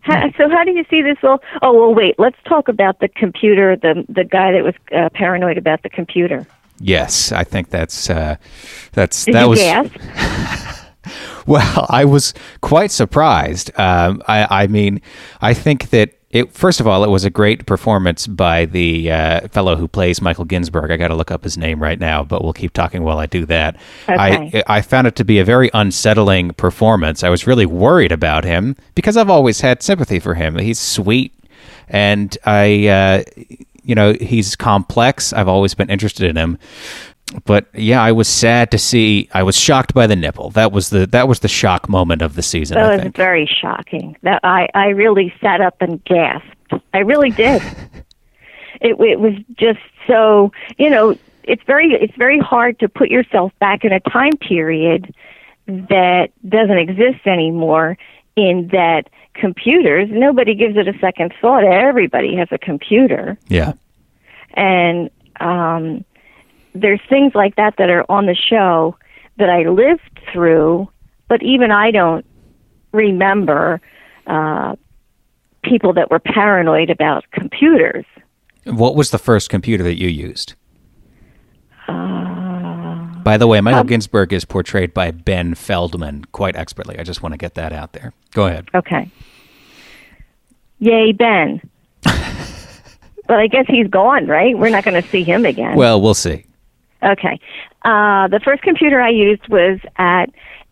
How, 0.00 0.30
so 0.37 0.49
how 0.49 0.64
do 0.64 0.73
you 0.73 0.85
see 0.90 1.02
this 1.02 1.19
all? 1.23 1.40
Oh 1.62 1.73
well, 1.73 1.95
wait. 1.95 2.19
Let's 2.19 2.38
talk 2.45 2.69
about 2.69 3.00
the 3.00 3.09
computer. 3.09 3.76
The 3.76 4.04
the 4.09 4.25
guy 4.25 4.52
that 4.52 4.64
was 4.64 4.75
uh, 4.95 5.09
paranoid 5.12 5.59
about 5.59 5.83
the 5.83 5.90
computer. 5.90 6.47
Yes, 6.78 7.33
I 7.33 7.45
think 7.45 7.69
that's 7.69 8.09
uh, 8.09 8.37
that's 8.92 9.25
Did 9.26 9.35
that 9.35 9.49
was. 9.49 9.61
Well, 11.47 11.87
I 11.88 12.04
was 12.04 12.35
quite 12.61 12.90
surprised. 12.90 13.73
Um, 13.78 14.23
I, 14.28 14.62
I 14.62 14.66
mean, 14.66 15.00
I 15.40 15.54
think 15.54 15.90
that 15.90 16.20
it. 16.30 16.52
First 16.52 16.80
of 16.80 16.87
all, 16.87 17.02
it 17.04 17.08
was 17.10 17.25
a 17.25 17.30
great 17.30 17.66
performance 17.66 18.26
by 18.26 18.64
the 18.66 19.10
uh, 19.10 19.49
fellow 19.49 19.76
who 19.76 19.88
plays 19.88 20.20
Michael 20.22 20.44
Ginsberg. 20.44 20.90
I 20.90 20.96
got 20.96 21.08
to 21.08 21.14
look 21.14 21.30
up 21.30 21.42
his 21.44 21.58
name 21.58 21.82
right 21.82 21.99
now, 21.99 22.22
but 22.25 22.42
we'll 22.44 22.52
keep 22.52 22.72
talking 22.72 23.02
while 23.02 23.18
I 23.18 23.26
do 23.26 23.44
that. 23.46 23.76
Okay. 24.08 24.62
I 24.66 24.78
I 24.78 24.80
found 24.82 25.06
it 25.06 25.16
to 25.16 25.25
be 25.25 25.38
a 25.38 25.44
very 25.44 25.70
unsettling 25.75 26.50
performance. 26.52 27.25
I 27.25 27.28
was 27.30 27.46
really 27.46 27.66
worried 27.66 28.12
about 28.12 28.44
him 28.44 28.76
because 28.94 29.16
I've 29.16 29.30
always 29.30 29.60
had 29.60 29.82
sympathy 29.82 30.20
for 30.20 30.34
him. 30.34 30.56
He's 30.58 30.78
sweet. 30.80 31.32
and 31.88 32.37
I, 32.44 32.87
uh, 32.87 33.22
you 33.82 33.94
know, 33.94 34.12
he's 34.12 34.54
complex. 34.54 35.32
I've 35.32 35.49
always 35.49 35.75
been 35.75 35.90
interested 35.90 36.28
in 36.30 36.37
him, 36.37 36.58
but 37.44 37.66
yeah, 37.75 38.02
I 38.02 38.12
was 38.12 38.28
sad 38.28 38.70
to 38.72 38.78
see. 38.78 39.28
I 39.32 39.42
was 39.42 39.56
shocked 39.56 39.94
by 39.94 40.06
the 40.06 40.16
nipple. 40.16 40.50
That 40.50 40.72
was 40.72 40.90
the 40.90 41.06
that 41.08 41.28
was 41.28 41.40
the 41.40 41.49
shock 41.49 41.88
moment 41.88 42.22
of 42.22 42.34
the 42.34 42.42
season. 42.42 42.76
That 42.76 42.87
I 42.87 42.94
was 42.94 43.02
think. 43.02 43.16
very 43.16 43.46
shocking. 43.60 44.16
That 44.22 44.40
I 44.44 44.68
I 44.75 44.88
really 44.88 45.32
sat 45.40 45.60
up 45.60 45.76
and 45.80 46.02
gasped. 46.04 46.75
I 46.92 46.99
really 46.99 47.30
did. 47.30 47.62
it 48.80 48.99
it 49.00 49.20
was 49.20 49.34
just 49.56 49.80
so 50.06 50.52
you 50.78 50.90
know 50.90 51.16
it's 51.44 51.62
very 51.66 51.92
it's 51.92 52.16
very 52.16 52.38
hard 52.38 52.78
to 52.80 52.88
put 52.88 53.10
yourself 53.10 53.52
back 53.58 53.84
in 53.84 53.92
a 53.92 54.00
time 54.00 54.37
period 54.37 55.14
that 55.66 56.30
doesn't 56.49 56.78
exist 56.78 57.26
anymore. 57.26 57.96
In 58.37 58.68
that 58.72 59.10
computers, 59.34 60.08
nobody 60.10 60.54
gives 60.54 60.76
it 60.76 60.88
a 60.88 60.96
second 60.99 61.34
thought. 61.40 61.64
Everybody 61.64 62.37
has 62.37 62.49
a 62.52 62.58
computer, 62.58 63.37
yeah. 63.49 63.72
and 64.54 65.10
um, 65.40 66.04
there's 66.75 67.00
things 67.09 67.35
like 67.35 67.57
that 67.57 67.75
that 67.79 67.91
are 67.91 68.05
on 68.11 68.27
the 68.27 68.35
show 68.35 68.97
that 69.39 69.50
I 69.50 69.69
lived 69.69 70.21
through, 70.33 70.89
but 71.29 71.43
even 71.43 71.71
I 71.71 71.91
don't 71.91 72.25
remember 72.93 73.81
uh, 74.27 74.77
people 75.62 75.93
that 75.95 76.11
were 76.11 76.19
paranoid 76.19 76.91
about 76.91 77.25
computers. 77.33 78.05
What 78.65 78.95
was 78.95 79.11
the 79.11 79.19
first 79.19 79.50
computer 79.50 79.83
that 79.85 79.99
you 79.99 80.09
used? 80.09 80.55
Uh, 81.89 83.05
By 83.23 83.37
the 83.37 83.47
way, 83.47 83.61
Michael 83.61 83.81
um, 83.81 83.87
Ginsberg 83.87 84.33
is 84.33 84.45
portrayed 84.45 84.95
by 84.95 85.11
Ben 85.11 85.55
Feldman 85.55 86.27
quite 86.33 86.57
expertly. 86.57 86.99
I 86.99 87.03
just 87.03 87.23
want 87.23 87.33
to 87.33 87.39
get 87.39 87.55
that 87.55 87.73
out 87.73 87.93
there. 87.93 88.12
Go 88.33 88.47
ahead. 88.47 88.69
okay. 88.75 89.11
Yay, 90.79 91.12
Ben. 91.12 91.61
but 92.03 93.39
I 93.39 93.47
guess 93.49 93.67
he's 93.69 93.87
gone, 93.89 94.27
right? 94.27 94.57
We're 94.57 94.71
not 94.71 94.85
going 94.85 95.00
to 95.00 95.09
see 95.11 95.25
him 95.25 95.45
again. 95.45 95.77
Well, 95.77 96.00
we'll 96.00 96.15
see. 96.15 96.47
Okay. 97.02 97.40
Uh, 97.83 98.28
the 98.28 98.40
first 98.45 98.62
computer 98.62 99.00
I 99.00 99.11
used 99.11 99.49
was 99.49 99.78
at 99.97 100.26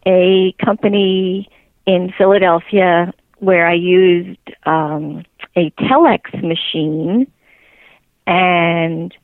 a 0.06 0.54
company 0.64 1.48
in 1.86 2.12
Philadelphia 2.16 3.12
where 3.38 3.66
I 3.66 3.74
used 3.74 4.38
um, 4.66 5.24
a 5.56 5.70
telex 5.70 6.32
machine 6.42 7.26
and 8.26 9.14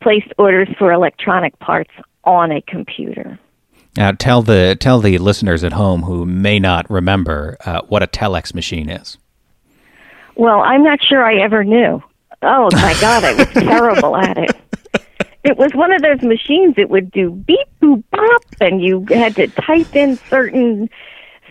placed 0.00 0.32
orders 0.36 0.68
for 0.78 0.92
electronic 0.92 1.58
parts 1.58 1.92
on 2.24 2.52
a 2.52 2.60
computer. 2.62 3.38
Now, 3.96 4.12
tell 4.12 4.42
the 4.42 4.76
tell 4.78 5.00
the 5.00 5.18
listeners 5.18 5.64
at 5.64 5.72
home 5.72 6.02
who 6.02 6.24
may 6.24 6.58
not 6.58 6.88
remember 6.90 7.56
uh, 7.64 7.82
what 7.88 8.02
a 8.02 8.06
telex 8.06 8.54
machine 8.54 8.88
is. 8.88 9.18
Well, 10.34 10.60
I'm 10.60 10.82
not 10.82 10.98
sure 11.02 11.22
I 11.22 11.36
ever 11.42 11.62
knew. 11.62 12.02
Oh 12.42 12.68
my 12.72 12.96
God, 13.00 13.24
I 13.24 13.34
was 13.34 13.46
terrible 13.52 14.16
at 14.16 14.38
it. 14.38 14.56
It 15.44 15.56
was 15.56 15.74
one 15.74 15.92
of 15.92 16.02
those 16.02 16.22
machines 16.22 16.76
that 16.76 16.88
would 16.88 17.10
do 17.10 17.30
beep 17.30 17.68
boop 17.80 18.04
bop, 18.10 18.44
and 18.60 18.82
you 18.82 19.04
had 19.10 19.34
to 19.36 19.48
type 19.48 19.94
in 19.96 20.16
certain 20.28 20.88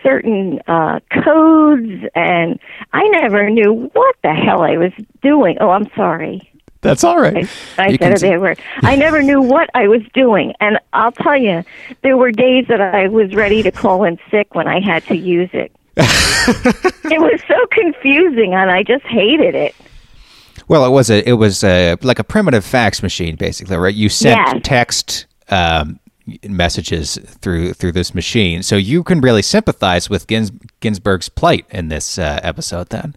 certain 0.02 0.60
uh, 0.66 0.98
codes, 1.24 2.02
and 2.14 2.58
I 2.92 3.06
never 3.08 3.48
knew 3.50 3.90
what 3.92 4.16
the 4.22 4.34
hell 4.34 4.62
I 4.62 4.76
was 4.76 4.92
doing. 5.22 5.58
Oh, 5.60 5.70
I'm 5.70 5.88
sorry. 5.94 6.48
That's 6.80 7.04
all 7.04 7.20
right. 7.20 7.48
I 7.78 7.88
You 7.88 7.98
said 7.98 8.22
a 8.24 8.38
word. 8.38 8.60
I 8.80 8.96
never 8.96 9.22
knew 9.22 9.40
what 9.54 9.70
I 9.74 9.86
was 9.86 10.02
doing, 10.12 10.52
and 10.60 10.78
I'll 10.92 11.12
tell 11.12 11.36
you, 11.36 11.62
there 12.02 12.16
were 12.16 12.32
days 12.32 12.66
that 12.68 12.80
I 12.80 13.08
was 13.08 13.34
ready 13.34 13.62
to 13.62 13.70
call 13.70 14.04
in 14.04 14.18
sick 14.30 14.54
when 14.54 14.66
I 14.66 14.80
had 14.80 15.04
to 15.06 15.16
use 15.16 15.50
it. 15.52 15.72
it 15.96 17.20
was 17.20 17.40
so 17.46 17.66
confusing, 17.70 18.54
and 18.54 18.70
I 18.70 18.82
just 18.82 19.04
hated 19.04 19.54
it. 19.54 19.74
Well, 20.72 20.86
it 20.86 20.90
was 20.90 21.10
a 21.10 21.28
it 21.28 21.34
was 21.34 21.62
a, 21.62 21.98
like 22.00 22.18
a 22.18 22.24
primitive 22.24 22.64
fax 22.64 23.02
machine, 23.02 23.36
basically, 23.36 23.76
right? 23.76 23.94
You 23.94 24.08
sent 24.08 24.40
Yes. 24.40 24.60
text 24.64 25.26
um, 25.50 26.00
messages 26.48 27.18
through 27.42 27.74
through 27.74 27.92
this 27.92 28.14
machine, 28.14 28.62
so 28.62 28.76
you 28.76 29.02
can 29.02 29.20
really 29.20 29.42
sympathize 29.42 30.08
with 30.08 30.26
Gins, 30.28 30.50
Ginsberg's 30.80 31.28
plight 31.28 31.66
in 31.68 31.88
this 31.88 32.16
uh, 32.16 32.40
episode. 32.42 32.88
Then, 32.88 33.14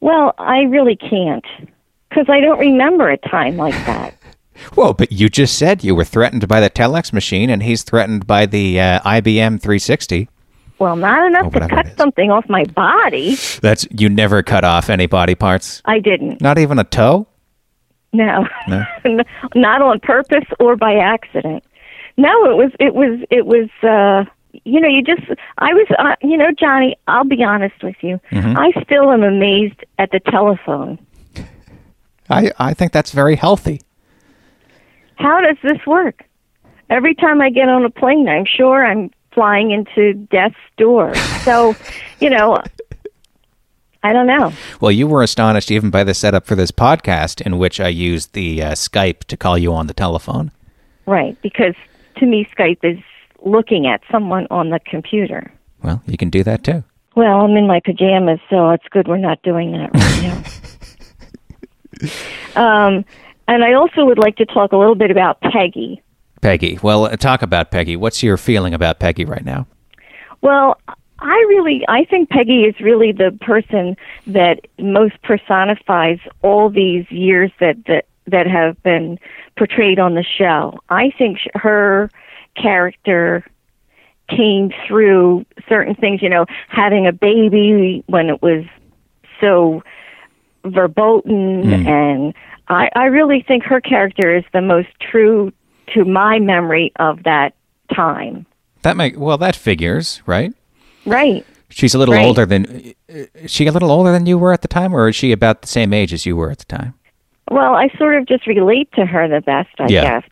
Well, 0.00 0.34
I 0.36 0.62
really 0.62 0.96
can't 0.96 1.46
because 2.08 2.26
I 2.28 2.40
don't 2.40 2.58
remember 2.58 3.08
a 3.08 3.16
time 3.16 3.56
like 3.56 3.74
that. 3.86 4.14
well, 4.76 4.94
but 4.94 5.12
you 5.12 5.28
just 5.28 5.56
said 5.56 5.84
you 5.84 5.94
were 5.94 6.02
threatened 6.02 6.48
by 6.48 6.58
the 6.58 6.70
telex 6.70 7.12
machine, 7.12 7.50
and 7.50 7.62
he's 7.62 7.84
threatened 7.84 8.26
by 8.26 8.46
the 8.46 8.80
uh, 8.80 8.98
IBM 9.02 9.62
360. 9.62 10.28
Well, 10.78 10.96
not 10.96 11.26
enough 11.26 11.52
to 11.52 11.68
cut 11.68 11.96
something 11.96 12.30
off 12.30 12.48
my 12.48 12.64
body. 12.64 13.36
That's 13.60 13.86
you 13.90 14.08
never 14.08 14.42
cut 14.42 14.64
off 14.64 14.90
any 14.90 15.06
body 15.06 15.34
parts, 15.34 15.82
I 15.84 15.98
didn't. 15.98 16.40
not 16.40 16.58
even 16.58 16.78
a 16.78 16.84
toe. 16.84 17.26
No, 18.12 18.46
No? 18.68 18.84
not 19.54 19.82
on 19.82 20.00
purpose 20.00 20.44
or 20.58 20.76
by 20.76 20.94
accident. 20.94 21.62
No, 22.16 22.50
it 22.50 22.56
was 22.56 22.72
it 22.80 22.94
was 22.94 23.20
it 23.30 23.46
was. 23.46 23.68
uh 23.82 24.30
you 24.64 24.80
know, 24.80 24.88
you 24.88 25.02
just, 25.02 25.22
I 25.58 25.72
was, 25.74 25.86
uh, 25.98 26.16
you 26.22 26.36
know, 26.36 26.50
Johnny, 26.58 26.96
I'll 27.06 27.22
be 27.24 27.44
honest 27.44 27.80
with 27.82 27.96
you. 28.00 28.18
Mm-hmm. 28.32 28.56
I 28.56 28.72
still 28.82 29.12
am 29.12 29.22
amazed 29.22 29.84
at 29.98 30.10
the 30.10 30.20
telephone. 30.20 30.98
I 32.30 32.50
I 32.58 32.74
think 32.74 32.92
that's 32.92 33.12
very 33.12 33.36
healthy. 33.36 33.80
How 35.16 35.40
does 35.40 35.56
this 35.62 35.84
work? 35.86 36.24
Every 36.90 37.14
time 37.14 37.40
I 37.40 37.50
get 37.50 37.68
on 37.68 37.84
a 37.84 37.90
plane, 37.90 38.28
I'm 38.28 38.46
sure 38.46 38.84
I'm 38.84 39.10
flying 39.38 39.70
into 39.70 40.14
death's 40.14 40.56
door. 40.78 41.14
So, 41.44 41.76
you 42.20 42.28
know, 42.28 42.60
I 44.02 44.12
don't 44.12 44.26
know. 44.26 44.52
Well, 44.80 44.90
you 44.90 45.06
were 45.06 45.22
astonished 45.22 45.70
even 45.70 45.90
by 45.90 46.02
the 46.02 46.12
setup 46.12 46.44
for 46.44 46.56
this 46.56 46.72
podcast, 46.72 47.40
in 47.40 47.56
which 47.56 47.78
I 47.78 47.86
used 47.86 48.32
the 48.32 48.60
uh, 48.64 48.72
Skype 48.72 49.20
to 49.24 49.36
call 49.36 49.56
you 49.56 49.72
on 49.72 49.86
the 49.86 49.94
telephone. 49.94 50.50
Right, 51.06 51.40
because 51.40 51.76
to 52.16 52.26
me, 52.26 52.48
Skype 52.56 52.80
is 52.82 52.98
looking 53.44 53.86
at 53.86 54.02
someone 54.10 54.48
on 54.50 54.70
the 54.70 54.80
computer. 54.80 55.52
Well, 55.84 56.02
you 56.06 56.16
can 56.16 56.30
do 56.30 56.42
that 56.42 56.64
too. 56.64 56.82
Well, 57.14 57.40
I'm 57.42 57.56
in 57.56 57.68
my 57.68 57.78
pajamas, 57.78 58.40
so 58.50 58.70
it's 58.70 58.88
good 58.90 59.06
we're 59.06 59.18
not 59.18 59.40
doing 59.42 59.70
that 59.70 59.90
right 59.94 60.44
now. 62.56 62.56
um, 62.86 63.04
and 63.46 63.62
I 63.62 63.74
also 63.74 64.04
would 64.04 64.18
like 64.18 64.34
to 64.38 64.46
talk 64.46 64.72
a 64.72 64.76
little 64.76 64.96
bit 64.96 65.12
about 65.12 65.40
Peggy. 65.42 66.02
Peggy. 66.40 66.78
Well, 66.82 67.04
uh, 67.04 67.16
talk 67.16 67.42
about 67.42 67.70
Peggy. 67.70 67.96
What's 67.96 68.22
your 68.22 68.36
feeling 68.36 68.74
about 68.74 68.98
Peggy 68.98 69.24
right 69.24 69.44
now? 69.44 69.66
Well, 70.40 70.78
I 71.20 71.34
really, 71.48 71.84
I 71.88 72.04
think 72.04 72.30
Peggy 72.30 72.62
is 72.62 72.78
really 72.80 73.12
the 73.12 73.36
person 73.40 73.96
that 74.26 74.60
most 74.78 75.20
personifies 75.22 76.18
all 76.42 76.70
these 76.70 77.10
years 77.10 77.50
that 77.60 77.76
that 77.86 78.06
that 78.26 78.46
have 78.46 78.80
been 78.82 79.18
portrayed 79.56 79.98
on 79.98 80.14
the 80.14 80.22
show. 80.22 80.78
I 80.90 81.10
think 81.16 81.38
sh- 81.38 81.48
her 81.54 82.10
character 82.54 83.44
came 84.28 84.70
through 84.86 85.44
certain 85.68 85.94
things. 85.94 86.22
You 86.22 86.28
know, 86.28 86.46
having 86.68 87.06
a 87.06 87.12
baby 87.12 88.04
when 88.06 88.28
it 88.28 88.40
was 88.40 88.64
so 89.40 89.82
verboten, 90.64 91.86
and 91.86 92.34
I, 92.68 92.90
I 92.94 93.04
really 93.06 93.42
think 93.46 93.64
her 93.64 93.80
character 93.80 94.36
is 94.36 94.44
the 94.52 94.60
most 94.60 94.88
true 95.00 95.52
to 95.94 96.04
my 96.04 96.38
memory 96.38 96.92
of 96.96 97.22
that 97.24 97.54
time. 97.94 98.46
That 98.82 98.96
make 98.96 99.18
well, 99.18 99.38
that 99.38 99.56
figures, 99.56 100.22
right? 100.26 100.52
Right. 101.04 101.44
She's 101.70 101.94
a 101.94 101.98
little 101.98 102.14
Right. 102.14 102.24
older 102.24 102.46
than. 102.46 102.94
Is 103.08 103.50
she 103.50 103.66
a 103.66 103.72
little 103.72 103.90
older 103.90 104.12
than 104.12 104.26
you 104.26 104.38
were 104.38 104.52
at 104.52 104.62
the 104.62 104.68
time, 104.68 104.94
or 104.94 105.08
is 105.08 105.16
she 105.16 105.32
about 105.32 105.62
the 105.62 105.68
same 105.68 105.92
age 105.92 106.12
as 106.12 106.24
you 106.26 106.36
were 106.36 106.50
at 106.50 106.58
the 106.58 106.64
time? 106.64 106.94
Well, 107.50 107.74
I 107.74 107.88
sort 107.98 108.16
of 108.16 108.26
just 108.26 108.46
relate 108.46 108.90
to 108.92 109.04
her 109.06 109.26
the 109.28 109.40
best, 109.40 109.70
I 109.78 109.86
Yeah. 109.88 110.02
guess. 110.20 110.30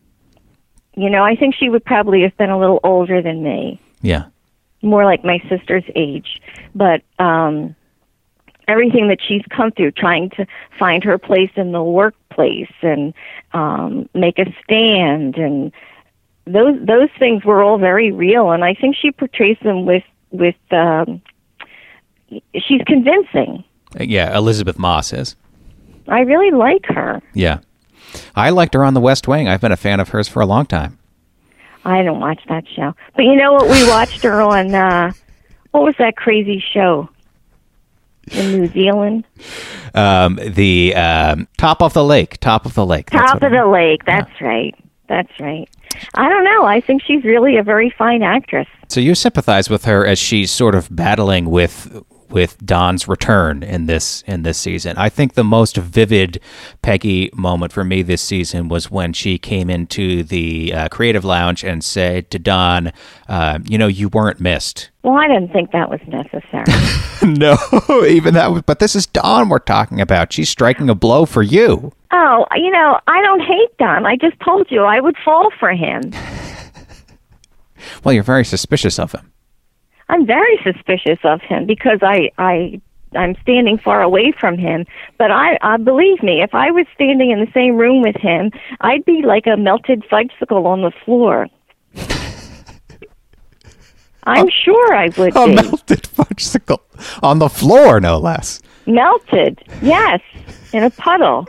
You 0.97 1.11
know, 1.11 1.25
I 1.25 1.35
think 1.37 1.55
she 1.55 1.69
would 1.69 1.85
probably 1.85 2.23
have 2.23 2.37
been 2.37 2.51
a 2.51 2.59
little 2.59 2.81
older 2.85 3.21
than 3.21 3.43
me, 3.43 3.79
Yeah. 4.03 4.25
more 4.83 5.05
like 5.05 5.25
my 5.25 5.39
sister's 5.49 5.85
age. 5.95 6.41
But 6.75 7.03
um 7.19 7.75
everything 8.69 9.09
that 9.09 9.19
she's 9.27 9.43
come 9.55 9.71
through, 9.73 9.93
trying 9.93 10.31
to 10.31 10.47
find 10.79 11.05
her 11.05 11.19
place 11.19 11.51
in 11.57 11.73
the 11.73 11.83
workplace 11.83 12.73
and 12.83 13.15
um 13.53 14.09
make 14.15 14.39
a 14.39 14.47
stand 14.65 15.37
and 15.37 15.73
those 16.47 16.77
those 16.85 17.09
things 17.19 17.45
were 17.45 17.63
all 17.63 17.79
very 17.79 18.13
real 18.13 18.51
and 18.51 18.65
I 18.65 18.75
think 18.75 18.95
she 18.97 19.11
portrays 19.11 19.57
them 19.63 19.87
with 19.87 20.05
with 20.31 20.57
um 20.71 21.23
she's 22.55 22.83
convincing. 22.87 23.65
Uh, 23.99 24.05
Yeah, 24.05 24.37
Elisabeth 24.37 24.79
Moss 24.79 25.13
is. 25.13 25.37
I 26.09 26.21
really 26.21 26.51
like 26.51 26.87
her. 26.87 27.21
Yeah. 27.35 27.59
I 28.35 28.51
liked 28.51 28.75
her 28.75 28.85
on 28.85 28.95
The 28.95 29.01
West 29.01 29.27
Wing. 29.27 29.49
I've 29.49 29.61
been 29.61 29.73
a 29.73 29.77
fan 29.77 30.01
of 30.01 30.11
hers 30.11 30.29
for 30.29 30.41
a 30.41 30.47
long 30.47 30.67
time. 30.67 30.99
I 31.85 32.03
don't 32.03 32.21
watch 32.21 32.41
that 32.49 32.65
show. 32.69 32.95
But 33.15 33.23
you 33.25 33.37
know 33.37 33.53
what? 33.53 33.69
We 33.69 33.87
watched 33.89 34.23
her 34.23 34.41
on, 34.41 34.75
uh, 34.75 35.13
what 35.73 35.83
was 35.85 35.95
that 35.99 36.17
crazy 36.17 36.63
show 36.73 37.09
in 38.33 38.53
New 38.53 38.67
Zealand? 38.69 39.25
Um, 39.95 40.39
the 40.43 40.95
um, 40.95 41.49
Top 41.57 41.83
of 41.83 41.93
the 41.95 42.05
Lake. 42.05 42.39
Top 42.41 42.67
of 42.67 42.75
the 42.75 42.85
Lake. 42.87 43.11
Top 43.11 43.43
of 43.43 43.53
it- 43.53 43.57
the 43.57 43.67
Lake. 43.67 44.05
That's 44.05 44.41
right. 44.41 44.75
That's 45.09 45.31
right. 45.41 45.69
I 46.15 46.29
don't 46.29 46.45
know. 46.45 46.65
I 46.65 46.81
think 46.81 47.03
she's 47.03 47.23
really 47.25 47.57
a 47.57 47.63
very 47.63 47.91
fine 47.97 48.23
actress. 48.23 48.67
So 48.89 49.01
you 49.01 49.15
sympathize 49.15 49.71
with 49.71 49.85
her 49.85 50.05
as 50.05 50.19
she's 50.19 50.51
sort 50.51 50.75
of 50.75 50.89
battling 50.95 51.49
with 51.49 52.03
with 52.31 52.65
Don's 52.65 53.09
return 53.09 53.63
in 53.63 53.87
this 53.87 54.23
in 54.27 54.43
this 54.43 54.59
season. 54.59 54.97
I 54.97 55.09
think 55.09 55.35
the 55.35 55.45
most 55.45 55.77
vivid 55.77 56.41
Peggy 56.83 57.31
moment 57.35 57.73
for 57.73 57.85
me 57.85 58.03
this 58.03 58.23
season 58.23 58.69
was 58.69 58.91
when 58.91 59.13
she 59.13 59.39
came 59.39 59.71
into 59.71 60.23
the 60.23 60.73
uh, 60.73 60.89
creative 60.89 61.25
lounge 61.25 61.65
and 61.65 61.83
said 61.83 62.31
to 62.31 62.39
Don, 62.39 62.93
uh, 63.29 63.59
"You 63.65 63.79
know, 63.79 63.87
you 63.87 64.09
weren't 64.09 64.41
missed." 64.41 64.91
Well, 65.03 65.15
I 65.15 65.29
didn't 65.29 65.53
think 65.53 65.71
that 65.71 65.89
was 65.89 66.01
necessary. 66.09 66.65
no, 67.23 67.57
even 68.07 68.35
that 68.35 68.51
was. 68.51 68.63
But 68.63 68.81
this 68.81 68.97
is 68.97 69.07
Don 69.07 69.49
we're 69.49 69.59
talking 69.59 70.01
about. 70.01 70.33
She's 70.33 70.49
striking 70.49 70.91
a 70.91 70.95
blow 70.95 71.27
for 71.27 71.43
you. 71.43 71.93
Oh, 72.13 72.47
you 72.57 72.71
know, 72.71 72.99
I 73.07 73.23
don't 73.23 73.41
hate 73.41 73.77
Don. 73.79 74.07
I 74.07 74.17
just 74.17 74.39
told 74.41 74.71
you 74.71 74.83
I 74.83 75.01
would 75.01 75.17
fall 75.25 75.51
for 75.61 75.73
him. 75.73 76.13
well, 78.05 78.13
you're 78.13 78.23
very 78.23 78.45
suspicious 78.45 78.99
of 78.99 79.13
him. 79.13 79.33
I'm 80.09 80.27
very 80.27 80.59
suspicious 80.63 81.19
of 81.25 81.41
him 81.43 81.67
because 81.67 81.99
I 82.03 82.31
I 82.39 82.81
I'm 83.15 83.35
standing 83.43 83.79
far 83.79 84.03
away 84.03 84.33
from 84.39 84.59
him. 84.59 84.85
But 85.19 85.31
I, 85.31 85.59
I 85.63 85.77
believe 85.79 86.23
me, 86.23 86.43
if 86.43 86.55
I 86.55 86.71
was 86.71 86.87
standing 86.95 87.31
in 87.31 87.41
the 87.41 87.51
same 87.53 87.77
room 87.77 88.03
with 88.03 88.17
him, 88.17 88.51
I'd 88.81 89.05
be 89.05 89.23
like 89.25 89.47
a 89.47 89.57
melted 89.57 90.05
fudgesicle 90.11 90.65
on 90.67 90.83
the 90.83 90.93
floor. 91.05 91.47
I'm 94.25 94.49
sure 94.65 94.95
I 94.95 95.09
would 95.17 95.37
A 95.37 95.47
be. 95.47 95.55
melted 95.55 96.03
fudgesicle 96.03 96.81
on 97.23 97.39
the 97.39 97.49
floor, 97.49 98.01
no 98.01 98.19
less. 98.19 98.61
Melted, 98.87 99.63
yes, 99.83 100.21
in 100.73 100.83
a 100.83 100.91
puddle. 100.91 101.47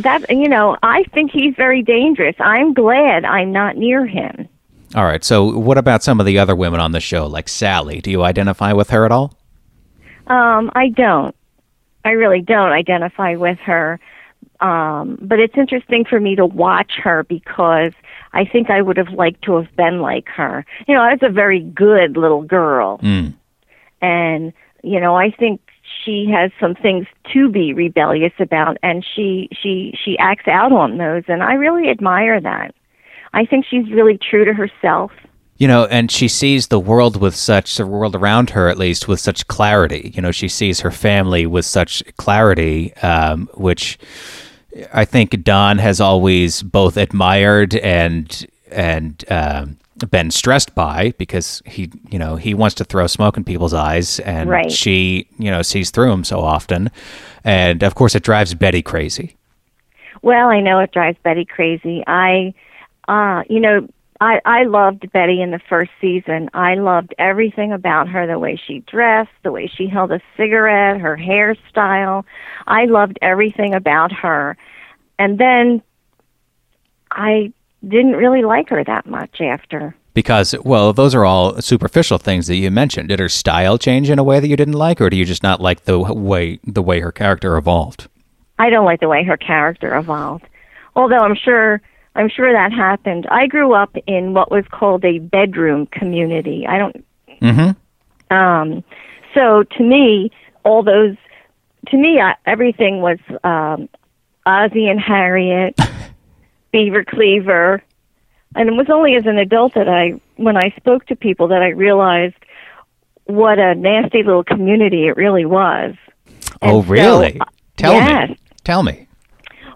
That 0.00 0.30
you 0.30 0.48
know, 0.48 0.76
I 0.82 1.04
think 1.12 1.30
he's 1.30 1.54
very 1.56 1.82
dangerous. 1.82 2.34
I'm 2.40 2.72
glad 2.74 3.24
I'm 3.24 3.52
not 3.52 3.76
near 3.76 4.06
him. 4.06 4.48
All 4.94 5.04
right. 5.04 5.24
So, 5.24 5.58
what 5.58 5.78
about 5.78 6.02
some 6.02 6.20
of 6.20 6.26
the 6.26 6.38
other 6.38 6.54
women 6.54 6.80
on 6.80 6.92
the 6.92 7.00
show, 7.00 7.26
like 7.26 7.48
Sally? 7.48 8.00
Do 8.00 8.10
you 8.10 8.22
identify 8.22 8.72
with 8.72 8.90
her 8.90 9.04
at 9.04 9.12
all? 9.12 9.36
Um, 10.26 10.70
I 10.74 10.88
don't. 10.88 11.34
I 12.04 12.10
really 12.10 12.40
don't 12.40 12.72
identify 12.72 13.34
with 13.36 13.58
her. 13.60 13.98
Um, 14.60 15.18
but 15.20 15.40
it's 15.40 15.56
interesting 15.56 16.04
for 16.04 16.20
me 16.20 16.36
to 16.36 16.46
watch 16.46 16.92
her 17.02 17.24
because 17.24 17.92
I 18.32 18.44
think 18.44 18.70
I 18.70 18.82
would 18.82 18.96
have 18.96 19.10
liked 19.10 19.42
to 19.42 19.56
have 19.56 19.74
been 19.76 20.00
like 20.00 20.28
her. 20.28 20.64
You 20.86 20.94
know, 20.94 21.02
I 21.02 21.12
was 21.12 21.22
a 21.22 21.28
very 21.28 21.60
good 21.60 22.16
little 22.16 22.42
girl. 22.42 22.98
Mm. 22.98 23.34
And, 24.00 24.52
you 24.82 25.00
know, 25.00 25.16
I 25.16 25.30
think 25.30 25.60
she 26.04 26.30
has 26.30 26.50
some 26.60 26.74
things 26.74 27.06
to 27.32 27.48
be 27.48 27.72
rebellious 27.72 28.32
about 28.38 28.76
and 28.82 29.04
she 29.04 29.48
she 29.52 29.94
she 30.02 30.18
acts 30.18 30.48
out 30.48 30.72
on 30.72 30.98
those 30.98 31.24
and 31.28 31.42
I 31.42 31.54
really 31.54 31.88
admire 31.88 32.40
that. 32.40 32.74
I 33.34 33.44
think 33.44 33.66
she's 33.68 33.90
really 33.90 34.18
true 34.18 34.44
to 34.44 34.54
herself. 34.54 35.12
You 35.58 35.68
know, 35.68 35.84
and 35.86 36.10
she 36.10 36.26
sees 36.26 36.68
the 36.68 36.80
world 36.80 37.20
with 37.20 37.36
such, 37.36 37.76
the 37.76 37.86
world 37.86 38.16
around 38.16 38.50
her 38.50 38.68
at 38.68 38.78
least, 38.78 39.06
with 39.06 39.20
such 39.20 39.46
clarity. 39.46 40.12
You 40.14 40.22
know, 40.22 40.32
she 40.32 40.48
sees 40.48 40.80
her 40.80 40.90
family 40.90 41.46
with 41.46 41.64
such 41.64 42.02
clarity, 42.16 42.94
um, 42.96 43.48
which 43.54 43.98
I 44.92 45.04
think 45.04 45.42
Don 45.44 45.78
has 45.78 46.00
always 46.00 46.62
both 46.62 46.96
admired 46.96 47.76
and 47.76 48.46
and 48.72 49.24
um, 49.30 49.76
been 50.10 50.32
stressed 50.32 50.74
by 50.74 51.12
because 51.18 51.62
he, 51.64 51.92
you 52.10 52.18
know, 52.18 52.34
he 52.34 52.54
wants 52.54 52.74
to 52.76 52.84
throw 52.84 53.06
smoke 53.06 53.36
in 53.36 53.44
people's 53.44 53.74
eyes, 53.74 54.18
and 54.20 54.50
Right. 54.50 54.72
she, 54.72 55.28
you 55.38 55.50
know, 55.50 55.62
sees 55.62 55.90
through 55.90 56.10
him 56.10 56.24
so 56.24 56.40
often, 56.40 56.90
and 57.44 57.84
of 57.84 57.94
course, 57.94 58.16
it 58.16 58.24
drives 58.24 58.54
Betty 58.54 58.82
crazy. 58.82 59.36
Well, 60.22 60.48
I 60.48 60.60
know 60.60 60.80
it 60.80 60.90
drives 60.90 61.18
Betty 61.22 61.44
crazy. 61.44 62.02
I, 62.08 62.54
uh, 63.08 63.42
you 63.48 63.60
know, 63.60 63.88
I 64.20 64.40
I 64.44 64.62
loved 64.64 65.10
Betty 65.12 65.42
in 65.42 65.50
the 65.50 65.60
first 65.68 65.90
season. 66.00 66.48
I 66.54 66.74
loved 66.76 67.14
everything 67.18 67.72
about 67.72 68.08
her, 68.08 68.26
the 68.26 68.38
way 68.38 68.60
she 68.66 68.80
dressed, 68.80 69.30
the 69.42 69.52
way 69.52 69.66
she 69.66 69.86
held 69.86 70.12
a 70.12 70.20
cigarette, 70.36 71.00
her 71.00 71.16
hairstyle. 71.16 72.24
I 72.66 72.86
loved 72.86 73.18
everything 73.22 73.74
about 73.74 74.12
her. 74.12 74.56
And 75.18 75.38
then 75.38 75.82
I 77.10 77.52
didn't 77.86 78.12
really 78.12 78.42
like 78.42 78.68
her 78.70 78.82
that 78.82 79.06
much 79.06 79.40
after. 79.40 79.94
Because, 80.14 80.54
well, 80.64 80.92
those 80.92 81.14
are 81.14 81.24
all 81.24 81.60
superficial 81.60 82.18
things 82.18 82.46
that 82.46 82.54
you 82.54 82.70
mentioned. 82.70 83.08
Did 83.08 83.18
her 83.18 83.28
style 83.28 83.78
change 83.78 84.08
in 84.08 84.18
a 84.18 84.24
way 84.24 84.38
that 84.38 84.48
you 84.48 84.56
didn't 84.56 84.74
like, 84.74 85.00
or 85.00 85.10
do 85.10 85.16
you 85.16 85.24
just 85.24 85.42
not 85.42 85.60
like 85.60 85.84
the 85.84 85.98
way 85.98 86.60
the 86.64 86.82
way 86.82 87.00
her 87.00 87.10
character 87.10 87.56
evolved? 87.56 88.08
I 88.58 88.70
don't 88.70 88.84
like 88.84 89.00
the 89.00 89.08
way 89.08 89.24
her 89.24 89.36
character 89.36 89.96
evolved. 89.96 90.46
Although 90.94 91.18
I'm 91.18 91.34
sure 91.34 91.82
I'm 92.16 92.28
sure 92.28 92.52
that 92.52 92.72
happened. 92.72 93.26
I 93.30 93.46
grew 93.46 93.74
up 93.74 93.96
in 94.06 94.34
what 94.34 94.50
was 94.50 94.64
called 94.70 95.04
a 95.04 95.18
bedroom 95.18 95.86
community. 95.86 96.66
I 96.66 96.78
don't 96.78 97.04
Mm-hmm. 97.40 98.34
Um, 98.34 98.82
so 99.34 99.64
to 99.64 99.82
me, 99.82 100.30
all 100.64 100.82
those, 100.82 101.16
to 101.88 101.96
me, 101.96 102.20
I, 102.20 102.36
everything 102.46 103.00
was 103.00 103.18
um, 103.42 103.88
Ozzie 104.46 104.88
and 104.88 104.98
Harriet, 105.00 105.78
Beaver 106.72 107.04
Cleaver, 107.04 107.82
and 108.56 108.68
it 108.68 108.72
was 108.72 108.86
only 108.88 109.16
as 109.16 109.26
an 109.26 109.36
adult 109.38 109.74
that 109.74 109.88
I, 109.88 110.20
when 110.36 110.56
I 110.56 110.72
spoke 110.76 111.06
to 111.06 111.16
people, 111.16 111.48
that 111.48 111.62
I 111.62 111.68
realized 111.68 112.36
what 113.24 113.58
a 113.58 113.74
nasty 113.74 114.22
little 114.22 114.44
community 114.44 115.06
it 115.06 115.16
really 115.16 115.44
was. 115.44 115.94
Oh, 116.62 116.78
And 116.78 116.84
so, 116.86 116.90
really? 116.92 117.40
uh, 117.40 117.44
Tell 117.76 117.94
yes. 117.94 118.30
me. 118.30 118.38
Tell 118.62 118.82
me. 118.82 119.08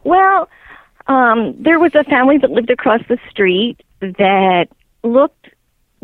Well, 0.04 0.48
um, 1.08 1.54
there 1.58 1.78
was 1.78 1.94
a 1.94 2.04
family 2.04 2.38
that 2.38 2.50
lived 2.50 2.70
across 2.70 3.00
the 3.08 3.18
street 3.30 3.82
that 4.00 4.68
looked 5.02 5.48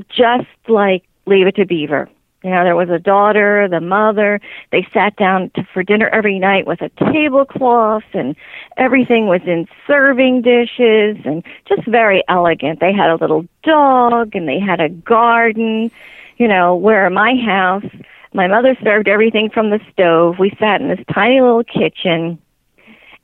just 0.09 0.49
like 0.69 1.05
Leave 1.27 1.47
It 1.47 1.57
to 1.57 1.67
Beaver. 1.67 2.09
You 2.43 2.51
know, 2.51 2.63
there 2.63 2.77
was 2.77 2.91
a 2.91 2.99
daughter, 2.99 3.69
the 3.69 3.81
mother. 3.81 4.39
They 4.71 4.87
sat 4.93 5.17
down 5.17 5.51
to, 5.55 5.67
for 5.73 5.83
dinner 5.83 6.09
every 6.09 6.39
night 6.39 6.67
with 6.67 6.83
a 6.83 6.91
tablecloth, 6.91 8.05
and 8.13 8.37
everything 8.77 9.29
was 9.29 9.41
in 9.47 9.67
serving 9.87 10.43
dishes, 10.43 11.17
and 11.25 11.43
just 11.67 11.87
very 11.87 12.23
elegant. 12.29 12.81
They 12.81 12.93
had 12.93 13.09
a 13.09 13.17
little 13.17 13.47
dog, 13.63 14.35
and 14.35 14.47
they 14.47 14.61
had 14.61 14.81
a 14.81 14.91
garden. 14.91 15.91
You 16.37 16.49
know, 16.49 16.75
where 16.77 17.09
my 17.09 17.35
house, 17.37 17.87
my 18.35 18.47
mother 18.47 18.77
served 18.83 19.09
everything 19.09 19.49
from 19.49 19.71
the 19.71 19.81
stove. 19.93 20.39
We 20.39 20.51
sat 20.59 20.83
in 20.83 20.89
this 20.89 21.05
tiny 21.15 21.41
little 21.41 21.65
kitchen, 21.65 22.39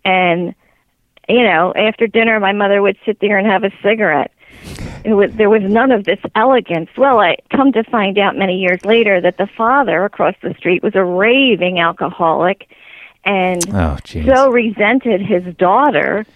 and 0.02 0.54
you 1.30 1.42
know, 1.42 1.72
after 1.76 2.06
dinner, 2.06 2.38
my 2.40 2.52
mother 2.52 2.82
would 2.82 2.96
sit 3.06 3.20
there 3.20 3.38
and 3.38 3.46
have 3.46 3.64
a 3.64 3.70
cigarette. 3.82 4.32
It 5.04 5.14
was, 5.14 5.32
there 5.32 5.48
was 5.48 5.62
none 5.62 5.90
of 5.92 6.04
this 6.04 6.18
elegance. 6.34 6.90
Well, 6.96 7.20
I 7.20 7.36
come 7.50 7.72
to 7.72 7.82
find 7.84 8.18
out 8.18 8.36
many 8.36 8.58
years 8.58 8.84
later 8.84 9.20
that 9.20 9.38
the 9.38 9.46
father 9.46 10.04
across 10.04 10.34
the 10.42 10.52
street 10.54 10.82
was 10.82 10.94
a 10.94 11.04
raving 11.04 11.78
alcoholic, 11.78 12.68
and 13.24 13.64
Oh, 13.70 13.96
jeez. 14.04 14.26
so 14.26 14.50
resented 14.50 15.22
his 15.22 15.54
daughter 15.56 16.26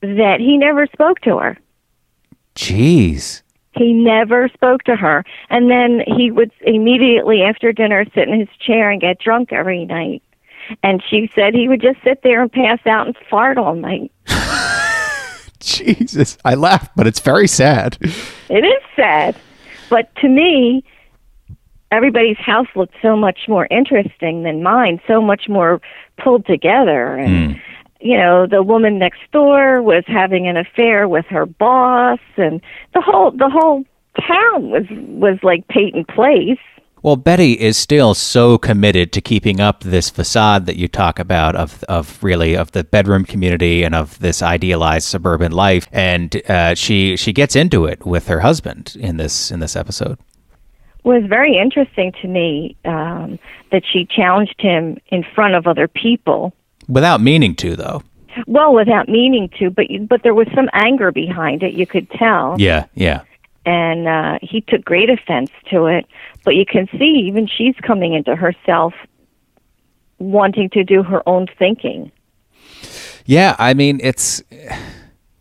that 0.00 0.38
he 0.40 0.56
never 0.56 0.86
spoke 0.86 1.20
to 1.22 1.38
her. 1.38 1.58
Jeez. 2.54 3.42
He 3.72 3.92
never 3.92 4.48
spoke 4.48 4.82
to 4.84 4.96
her. 4.96 5.24
And 5.50 5.70
then 5.70 6.02
he 6.06 6.30
would 6.30 6.50
immediately 6.62 7.42
after 7.42 7.72
dinner 7.72 8.04
sit 8.14 8.28
in 8.28 8.38
his 8.38 8.48
chair 8.60 8.90
and 8.90 9.00
get 9.00 9.18
drunk 9.20 9.52
every 9.52 9.84
night. 9.84 10.22
And 10.82 11.02
she 11.08 11.30
said 11.34 11.54
he 11.54 11.68
would 11.68 11.80
just 11.80 11.98
sit 12.02 12.22
there 12.22 12.42
and 12.42 12.52
pass 12.52 12.78
out 12.86 13.06
and 13.06 13.16
fart 13.30 13.58
all 13.58 13.74
night. 13.74 14.12
Jesus. 15.60 16.38
I 16.44 16.54
laugh, 16.54 16.88
but 16.94 17.06
it's 17.06 17.20
very 17.20 17.48
sad. 17.48 17.98
It 18.48 18.64
is 18.64 18.82
sad. 18.94 19.36
But 19.90 20.14
to 20.16 20.28
me, 20.28 20.84
everybody's 21.90 22.38
house 22.38 22.68
looked 22.76 22.94
so 23.02 23.16
much 23.16 23.40
more 23.48 23.66
interesting 23.70 24.42
than 24.42 24.62
mine, 24.62 25.00
so 25.06 25.20
much 25.20 25.48
more 25.48 25.80
pulled 26.22 26.46
together. 26.46 27.14
And, 27.14 27.52
hmm. 27.52 27.58
you 28.00 28.16
know, 28.16 28.46
the 28.46 28.62
woman 28.62 28.98
next 28.98 29.20
door 29.32 29.82
was 29.82 30.04
having 30.06 30.46
an 30.46 30.56
affair 30.56 31.08
with 31.08 31.26
her 31.26 31.46
boss 31.46 32.20
and 32.36 32.60
the 32.94 33.00
whole, 33.00 33.30
the 33.30 33.50
whole 33.50 33.84
town 34.26 34.70
was, 34.70 34.84
was 34.90 35.38
like 35.42 35.66
Peyton 35.68 36.04
Place. 36.04 36.58
Well, 37.02 37.16
Betty 37.16 37.52
is 37.52 37.76
still 37.76 38.14
so 38.14 38.58
committed 38.58 39.12
to 39.12 39.20
keeping 39.20 39.60
up 39.60 39.82
this 39.82 40.10
facade 40.10 40.66
that 40.66 40.76
you 40.76 40.88
talk 40.88 41.18
about 41.18 41.54
of 41.54 41.84
of 41.84 42.22
really 42.22 42.56
of 42.56 42.72
the 42.72 42.84
bedroom 42.84 43.24
community 43.24 43.84
and 43.84 43.94
of 43.94 44.18
this 44.18 44.42
idealized 44.42 45.06
suburban 45.06 45.52
life, 45.52 45.86
and 45.92 46.42
uh, 46.48 46.74
she 46.74 47.16
she 47.16 47.32
gets 47.32 47.54
into 47.54 47.84
it 47.86 48.04
with 48.04 48.26
her 48.26 48.40
husband 48.40 48.96
in 48.98 49.16
this 49.16 49.50
in 49.50 49.60
this 49.60 49.76
episode. 49.76 50.18
was 51.04 51.22
very 51.28 51.56
interesting 51.56 52.12
to 52.20 52.28
me 52.28 52.76
um, 52.84 53.38
that 53.70 53.82
she 53.90 54.04
challenged 54.04 54.60
him 54.60 54.98
in 55.08 55.24
front 55.34 55.54
of 55.54 55.66
other 55.66 55.88
people. 55.88 56.52
Without 56.88 57.20
meaning 57.20 57.54
to, 57.56 57.76
though. 57.76 58.02
Well, 58.46 58.74
without 58.74 59.08
meaning 59.08 59.50
to, 59.58 59.70
but 59.70 59.86
but 60.08 60.22
there 60.22 60.34
was 60.34 60.48
some 60.54 60.68
anger 60.72 61.12
behind 61.12 61.62
it. 61.62 61.74
You 61.74 61.86
could 61.86 62.10
tell. 62.10 62.56
Yeah, 62.58 62.86
yeah. 62.94 63.22
And 63.68 64.08
uh, 64.08 64.38
he 64.40 64.62
took 64.62 64.82
great 64.82 65.10
offense 65.10 65.50
to 65.70 65.84
it. 65.84 66.06
But 66.42 66.54
you 66.54 66.64
can 66.64 66.88
see 66.98 67.26
even 67.28 67.46
she's 67.46 67.74
coming 67.82 68.14
into 68.14 68.34
herself, 68.34 68.94
wanting 70.18 70.70
to 70.70 70.82
do 70.84 71.02
her 71.02 71.22
own 71.28 71.48
thinking. 71.58 72.10
Yeah, 73.26 73.54
I 73.58 73.74
mean, 73.74 74.00
it's. 74.02 74.42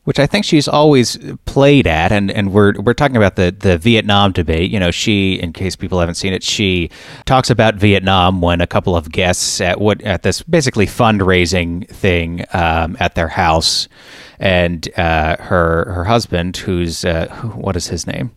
which 0.04 0.20
I 0.20 0.26
think 0.26 0.46
she's 0.46 0.70
always 0.70 1.18
played 1.44 1.86
at, 1.86 2.14
and, 2.14 2.32
and 2.32 2.54
we're 2.54 2.74
we're 2.80 2.94
talking 2.94 3.18
about 3.18 3.36
the, 3.36 3.54
the 3.58 3.78
Vietnam 3.78 4.32
debate. 4.32 4.72
You 4.72 4.80
know, 4.80 4.92
she, 4.92 5.34
in 5.36 5.52
case 5.52 5.76
people 5.76 6.00
haven't 6.00 6.16
seen 6.16 6.34
it, 6.34 6.44
she 6.44 6.90
talks 7.26 7.50
about 7.50 7.76
Vietnam 7.76 8.42
when 8.42 8.62
a 8.62 8.68
couple 8.68 8.96
of 8.96 9.12
guests 9.12 9.60
at 9.62 9.82
what 9.82 10.02
at 10.04 10.24
this 10.24 10.44
basically 10.44 10.86
fundraising 10.86 11.88
thing 11.90 12.46
um, 12.54 12.96
at 13.00 13.16
their 13.16 13.28
house, 13.28 13.90
and 14.40 14.88
uh, 14.98 15.38
her 15.38 15.92
her 15.94 16.06
husband, 16.06 16.58
who's 16.58 17.06
uh, 17.06 17.28
what 17.56 17.76
is 17.76 17.88
his 17.88 18.06
name? 18.06 18.36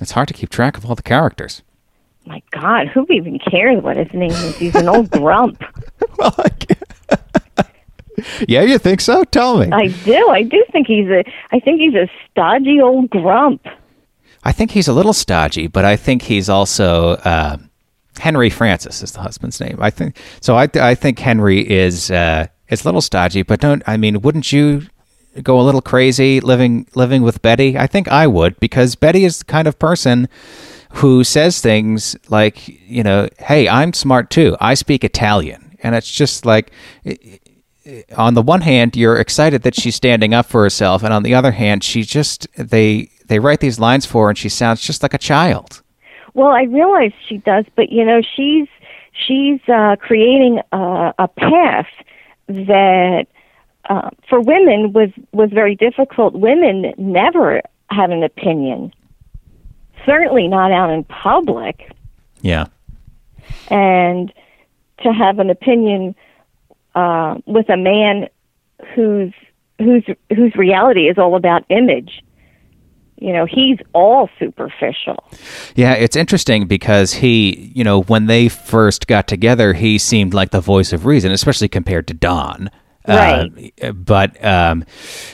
It's 0.00 0.12
hard 0.12 0.28
to 0.28 0.34
keep 0.34 0.50
track 0.50 0.76
of 0.76 0.86
all 0.86 0.94
the 0.94 1.02
characters. 1.02 1.62
My 2.26 2.42
God, 2.50 2.88
who 2.88 3.06
even 3.10 3.38
cares 3.38 3.82
what 3.82 3.96
his 3.96 4.12
name 4.14 4.30
is? 4.30 4.56
He's 4.56 4.74
an 4.74 4.88
old 4.88 5.10
grump. 5.10 5.62
well, 6.18 6.34
yeah, 8.48 8.62
you 8.62 8.78
think 8.78 9.00
so? 9.00 9.24
Tell 9.24 9.58
me. 9.58 9.68
I 9.70 9.88
do. 9.88 10.28
I 10.30 10.42
do 10.42 10.64
think 10.72 10.86
he's 10.86 11.08
a. 11.08 11.24
I 11.52 11.60
think 11.60 11.80
he's 11.80 11.94
a 11.94 12.08
stodgy 12.30 12.80
old 12.80 13.10
grump. 13.10 13.66
I 14.42 14.52
think 14.52 14.70
he's 14.70 14.88
a 14.88 14.92
little 14.92 15.12
stodgy, 15.12 15.66
but 15.66 15.84
I 15.84 15.96
think 15.96 16.22
he's 16.22 16.48
also 16.48 17.12
uh, 17.24 17.58
Henry 18.18 18.50
Francis 18.50 19.02
is 19.02 19.12
the 19.12 19.20
husband's 19.20 19.60
name. 19.60 19.76
I 19.80 19.90
think 19.90 20.16
so. 20.40 20.56
I 20.56 20.68
I 20.74 20.94
think 20.94 21.18
Henry 21.18 21.68
is 21.68 22.10
uh, 22.10 22.46
is 22.68 22.84
a 22.84 22.88
little 22.88 23.02
stodgy, 23.02 23.42
but 23.42 23.60
don't. 23.60 23.82
I 23.86 23.96
mean, 23.96 24.22
wouldn't 24.22 24.52
you 24.52 24.82
go 25.42 25.60
a 25.60 25.62
little 25.62 25.82
crazy 25.82 26.40
living 26.40 26.86
living 26.94 27.22
with 27.22 27.42
Betty? 27.42 27.78
I 27.78 27.86
think 27.86 28.08
I 28.08 28.26
would 28.26 28.58
because 28.60 28.94
Betty 28.94 29.24
is 29.24 29.38
the 29.38 29.44
kind 29.44 29.68
of 29.68 29.78
person 29.78 30.28
who 30.94 31.24
says 31.24 31.60
things 31.60 32.16
like, 32.28 32.68
you 32.88 33.02
know, 33.02 33.28
hey, 33.38 33.68
I'm 33.68 33.92
smart 33.92 34.30
too. 34.30 34.56
I 34.60 34.74
speak 34.74 35.02
Italian. 35.02 35.76
And 35.82 35.94
it's 35.94 36.10
just 36.10 36.46
like 36.46 36.72
on 38.16 38.34
the 38.34 38.42
one 38.42 38.62
hand, 38.62 38.96
you're 38.96 39.18
excited 39.18 39.62
that 39.62 39.74
she's 39.74 39.94
standing 39.94 40.32
up 40.32 40.46
for 40.46 40.62
herself, 40.62 41.02
and 41.02 41.12
on 41.12 41.22
the 41.22 41.34
other 41.34 41.52
hand, 41.52 41.84
she 41.84 42.02
just 42.02 42.46
they 42.56 43.10
they 43.26 43.38
write 43.38 43.60
these 43.60 43.78
lines 43.78 44.06
for 44.06 44.24
her, 44.24 44.30
and 44.30 44.38
she 44.38 44.48
sounds 44.48 44.80
just 44.80 45.02
like 45.02 45.14
a 45.14 45.18
child. 45.18 45.82
Well, 46.34 46.48
I 46.48 46.62
realize 46.62 47.12
she 47.28 47.38
does, 47.38 47.64
but 47.76 47.90
you 47.90 48.04
know, 48.04 48.22
she's 48.22 48.68
she's 49.12 49.60
uh, 49.68 49.96
creating 50.00 50.60
a, 50.72 51.14
a 51.18 51.28
path 51.28 51.88
that 52.48 53.26
uh, 53.88 54.10
for 54.28 54.40
women 54.40 54.92
was 54.92 55.10
was 55.32 55.50
very 55.50 55.74
difficult. 55.74 56.34
Women 56.34 56.92
never 56.96 57.62
had 57.90 58.10
an 58.10 58.22
opinion, 58.22 58.92
certainly 60.06 60.48
not 60.48 60.72
out 60.72 60.90
in 60.90 61.04
public. 61.04 61.90
Yeah, 62.40 62.66
and 63.68 64.32
to 65.02 65.12
have 65.12 65.38
an 65.38 65.50
opinion 65.50 66.14
uh, 66.94 67.36
with 67.46 67.68
a 67.68 67.76
man 67.76 68.28
whose 68.94 69.32
whose 69.78 70.04
whose 70.34 70.54
reality 70.56 71.08
is 71.08 71.18
all 71.18 71.36
about 71.36 71.64
image. 71.68 72.22
You 73.16 73.32
know, 73.32 73.46
he's 73.46 73.78
all 73.92 74.28
superficial. 74.38 75.24
Yeah, 75.76 75.92
it's 75.92 76.16
interesting 76.16 76.66
because 76.66 77.14
he, 77.14 77.70
you 77.74 77.84
know, 77.84 78.02
when 78.02 78.26
they 78.26 78.48
first 78.48 79.06
got 79.06 79.28
together, 79.28 79.72
he 79.72 79.98
seemed 79.98 80.34
like 80.34 80.50
the 80.50 80.60
voice 80.60 80.92
of 80.92 81.06
reason, 81.06 81.30
especially 81.30 81.68
compared 81.68 82.08
to 82.08 82.14
Don. 82.14 82.70
Right. 83.06 83.72
Uh, 83.82 83.92
but 83.92 84.42
um, 84.44 84.84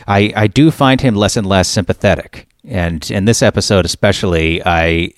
I 0.09 0.33
I 0.35 0.47
do 0.47 0.71
find 0.71 1.01
him 1.01 1.15
less 1.15 1.37
and 1.37 1.47
less 1.47 1.69
sympathetic, 1.69 2.49
and 2.65 3.09
in 3.11 3.27
this 3.27 3.43
episode 3.43 3.85
especially, 3.85 4.63
I 4.65 5.13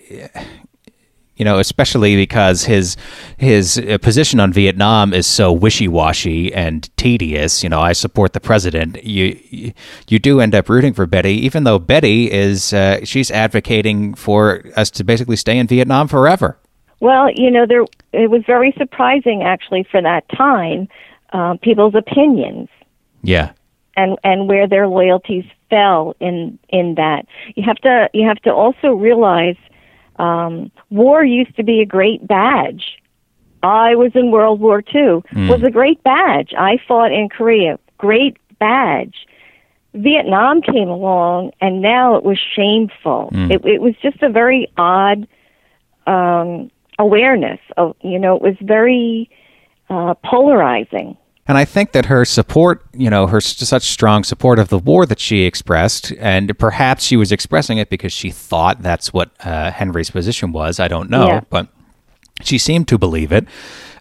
you 1.37 1.45
know, 1.45 1.59
especially 1.59 2.15
because 2.15 2.65
his 2.65 2.97
his 3.37 3.77
uh, 3.79 3.99
position 3.99 4.39
on 4.39 4.53
Vietnam 4.53 5.13
is 5.13 5.27
so 5.27 5.53
wishy-washy 5.53 6.55
and 6.55 6.89
tedious. 6.97 7.65
You 7.65 7.69
know, 7.69 7.81
I 7.81 7.95
support 7.95 8.33
the 8.33 8.41
president. 8.41 9.03
You 9.03 9.73
you 10.07 10.19
do 10.21 10.41
end 10.41 10.55
up 10.55 10.69
rooting 10.69 10.93
for 10.93 11.07
Betty, 11.07 11.33
even 11.45 11.65
though 11.65 11.81
Betty 11.81 12.31
is 12.31 12.73
uh, 12.73 13.05
she's 13.05 13.31
advocating 13.31 14.15
for 14.15 14.63
us 14.77 14.91
to 14.93 15.05
basically 15.05 15.35
stay 15.35 15.59
in 15.59 15.67
Vietnam 15.67 16.07
forever. 16.07 16.59
Well, 17.01 17.29
you 17.35 17.51
know, 17.51 17.67
there 17.67 17.87
it 18.13 18.31
was 18.31 18.43
very 18.47 18.73
surprising 18.79 19.43
actually 19.43 19.85
for 19.91 20.01
that 20.01 20.29
time, 20.29 20.87
uh, 21.33 21.57
people's 21.63 21.95
opinions. 21.95 22.69
Yeah. 23.23 23.53
And 23.97 24.17
and 24.25 24.49
where 24.49 24.67
their 24.67 24.89
loyalties 24.89 25.45
fell 25.69 26.15
in 26.21 26.59
in 26.69 26.95
that. 26.95 27.27
You 27.55 27.63
have 27.65 27.77
to 27.79 28.09
you 28.15 28.27
have 28.27 28.41
to 28.43 28.53
also 28.53 28.89
realize 28.89 29.57
um, 30.17 30.71
war 30.91 31.25
used 31.25 31.57
to 31.57 31.63
be 31.63 31.81
a 31.81 31.87
great 31.87 32.27
badge. 32.27 32.99
I 33.63 33.95
was 33.95 34.13
in 34.15 34.31
World 34.31 34.61
War 34.61 34.81
II. 34.81 35.23
Mm. 35.33 35.49
Was 35.49 35.63
a 35.63 35.71
great 35.71 36.03
badge. 36.03 36.53
I 36.59 36.79
fought 36.89 37.13
in 37.13 37.29
Korea. 37.29 37.79
Great 37.99 38.37
badge. 38.59 39.27
Vietnam 39.95 40.63
came 40.63 40.89
along, 40.89 41.53
and 41.61 41.83
now 41.83 42.17
it 42.17 42.25
was 42.25 42.39
shameful. 42.57 43.31
Mm. 43.33 43.53
It, 43.53 43.65
it 43.65 43.81
was 43.83 43.95
just 44.03 44.23
a 44.23 44.31
very 44.31 44.73
odd 44.77 45.29
um, 46.07 46.71
awareness 46.99 47.61
of, 47.77 47.95
you 48.03 48.19
know, 48.19 48.37
it 48.37 48.43
was 48.43 48.57
very 48.61 49.31
uh, 49.91 50.15
polarizing. 50.25 51.17
And 51.49 51.59
I 51.59 51.65
think 51.65 51.91
that 51.93 52.07
her 52.07 52.25
support, 52.25 52.85
you 52.93 53.11
know, 53.11 53.27
her 53.27 53.41
such 53.41 53.83
strong 53.91 54.23
support 54.23 54.61
of 54.61 54.69
the 54.69 54.79
war 54.79 55.07
that 55.07 55.19
she 55.19 55.43
expressed, 55.43 56.13
and 56.19 56.57
perhaps 56.57 57.05
she 57.05 57.17
was 57.17 57.33
expressing 57.33 57.79
it 57.79 57.91
because 57.91 58.13
she 58.13 58.31
thought 58.31 58.81
that's 58.81 59.13
what 59.13 59.31
uh, 59.45 59.73
Henry's 59.73 60.11
position 60.11 60.53
was. 60.53 60.79
I 60.79 60.87
don't 60.87 61.11
know, 61.11 61.27
yeah. 61.27 61.41
but 61.51 61.67
she 62.43 62.59
seemed 62.59 62.87
to 62.89 62.99
believe 62.99 63.33
it. 63.33 63.47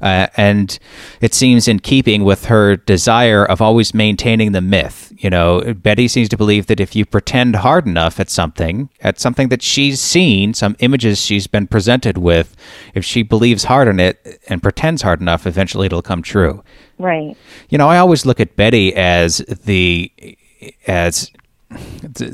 Uh, 0.02 0.28
and 0.36 0.80
it 1.20 1.34
seems 1.34 1.68
in 1.68 1.80
keeping 1.80 2.24
with 2.24 2.46
her 2.46 2.76
desire 2.76 3.46
of 3.46 3.62
always 3.62 3.94
maintaining 3.94 4.52
the 4.52 4.62
myth. 4.62 5.14
You 5.18 5.30
know, 5.30 5.76
Betty 5.76 6.08
seems 6.08 6.28
to 6.30 6.38
believe 6.38 6.66
that 6.68 6.80
if 6.80 6.96
you 6.96 7.06
pretend 7.06 7.58
hard 7.58 7.86
enough 7.86 8.20
at 8.20 8.30
something, 8.30 8.90
at 9.02 9.20
something 9.20 9.50
that 9.50 9.62
she's 9.62 10.02
seen, 10.02 10.56
some 10.56 10.76
images 10.80 11.22
she's 11.22 11.46
been 11.46 11.68
presented 11.68 12.18
with, 12.18 12.56
if 12.96 13.06
she 13.06 13.22
believes 13.22 13.66
hard 13.66 13.88
in 13.88 14.00
it 14.00 14.40
and 14.50 14.64
pretends 14.64 15.04
hard 15.04 15.22
enough, 15.22 15.46
eventually 15.46 15.86
it'll 15.86 16.02
come 16.02 16.24
true. 16.24 16.64
Right. 17.02 17.36
You 17.70 17.78
know, 17.78 17.88
I 17.90 17.98
always 17.98 18.26
look 18.26 18.40
at 18.40 18.56
Betty 18.56 18.96
as 18.96 19.38
the 19.38 20.12
as 20.88 21.32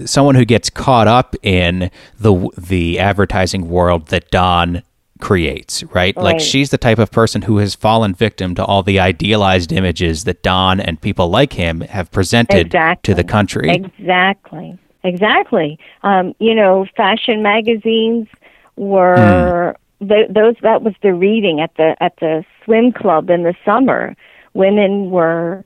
someone 0.06 0.36
who 0.36 0.46
gets 0.46 0.70
caught 0.70 1.08
up 1.08 1.36
in 1.44 1.92
the 2.20 2.50
the 2.58 3.00
advertising 3.00 3.70
world 3.70 4.08
that 4.08 4.30
Don 4.32 4.84
creates, 5.20 5.84
right? 5.84 6.16
right? 6.16 6.18
Like 6.18 6.40
she's 6.40 6.70
the 6.70 6.78
type 6.78 7.00
of 7.00 7.12
person 7.12 7.42
who 7.44 7.58
has 7.58 7.76
fallen 7.76 8.14
victim 8.14 8.56
to 8.56 8.66
all 8.66 8.84
the 8.84 9.00
idealized 9.00 9.72
images 9.72 10.24
that 10.26 10.44
Don 10.44 10.80
and 10.80 11.00
people 11.02 11.30
like 11.30 11.54
him 11.54 11.82
have 11.82 12.12
presented 12.12 12.68
exactly. 12.68 13.14
to 13.14 13.16
the 13.16 13.24
country. 13.24 13.70
Exactly. 13.70 14.78
Exactly. 15.04 15.80
Um, 16.04 16.36
you 16.40 16.54
know, 16.54 16.86
fashion 16.96 17.42
magazines 17.42 18.28
were 18.76 19.76
mm. 20.02 20.34
those 20.34 20.56
that 20.62 20.82
was 20.82 20.94
the 21.02 21.14
reading 21.14 21.62
at 21.62 21.74
the 21.78 21.96
at 22.02 22.16
the 22.20 22.44
swim 22.64 22.92
club 22.92 23.30
in 23.30 23.44
the 23.44 23.56
summer. 23.64 24.16
Women 24.58 25.12
were 25.12 25.64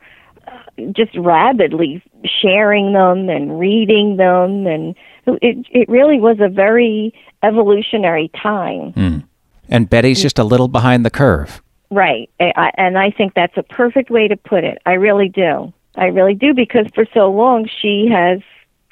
uh, 0.47 0.51
just 0.91 1.15
rabidly 1.17 2.03
sharing 2.25 2.93
them 2.93 3.29
and 3.29 3.59
reading 3.59 4.17
them 4.17 4.67
and 4.67 4.95
it 5.25 5.65
it 5.71 5.89
really 5.89 6.19
was 6.19 6.37
a 6.39 6.49
very 6.49 7.13
evolutionary 7.43 8.29
time. 8.41 8.93
Mm. 8.93 9.23
And 9.69 9.89
Betty's 9.89 10.21
just 10.21 10.37
a 10.37 10.43
little 10.43 10.67
behind 10.67 11.05
the 11.05 11.09
curve. 11.09 11.61
Right. 11.89 12.29
And 12.39 12.97
I 12.97 13.11
think 13.11 13.33
that's 13.33 13.57
a 13.57 13.63
perfect 13.63 14.09
way 14.09 14.27
to 14.27 14.37
put 14.37 14.63
it. 14.63 14.77
I 14.85 14.93
really 14.93 15.29
do. 15.29 15.73
I 15.95 16.05
really 16.05 16.35
do 16.35 16.53
because 16.53 16.87
for 16.95 17.05
so 17.13 17.29
long 17.31 17.67
she 17.81 18.07
has, 18.11 18.39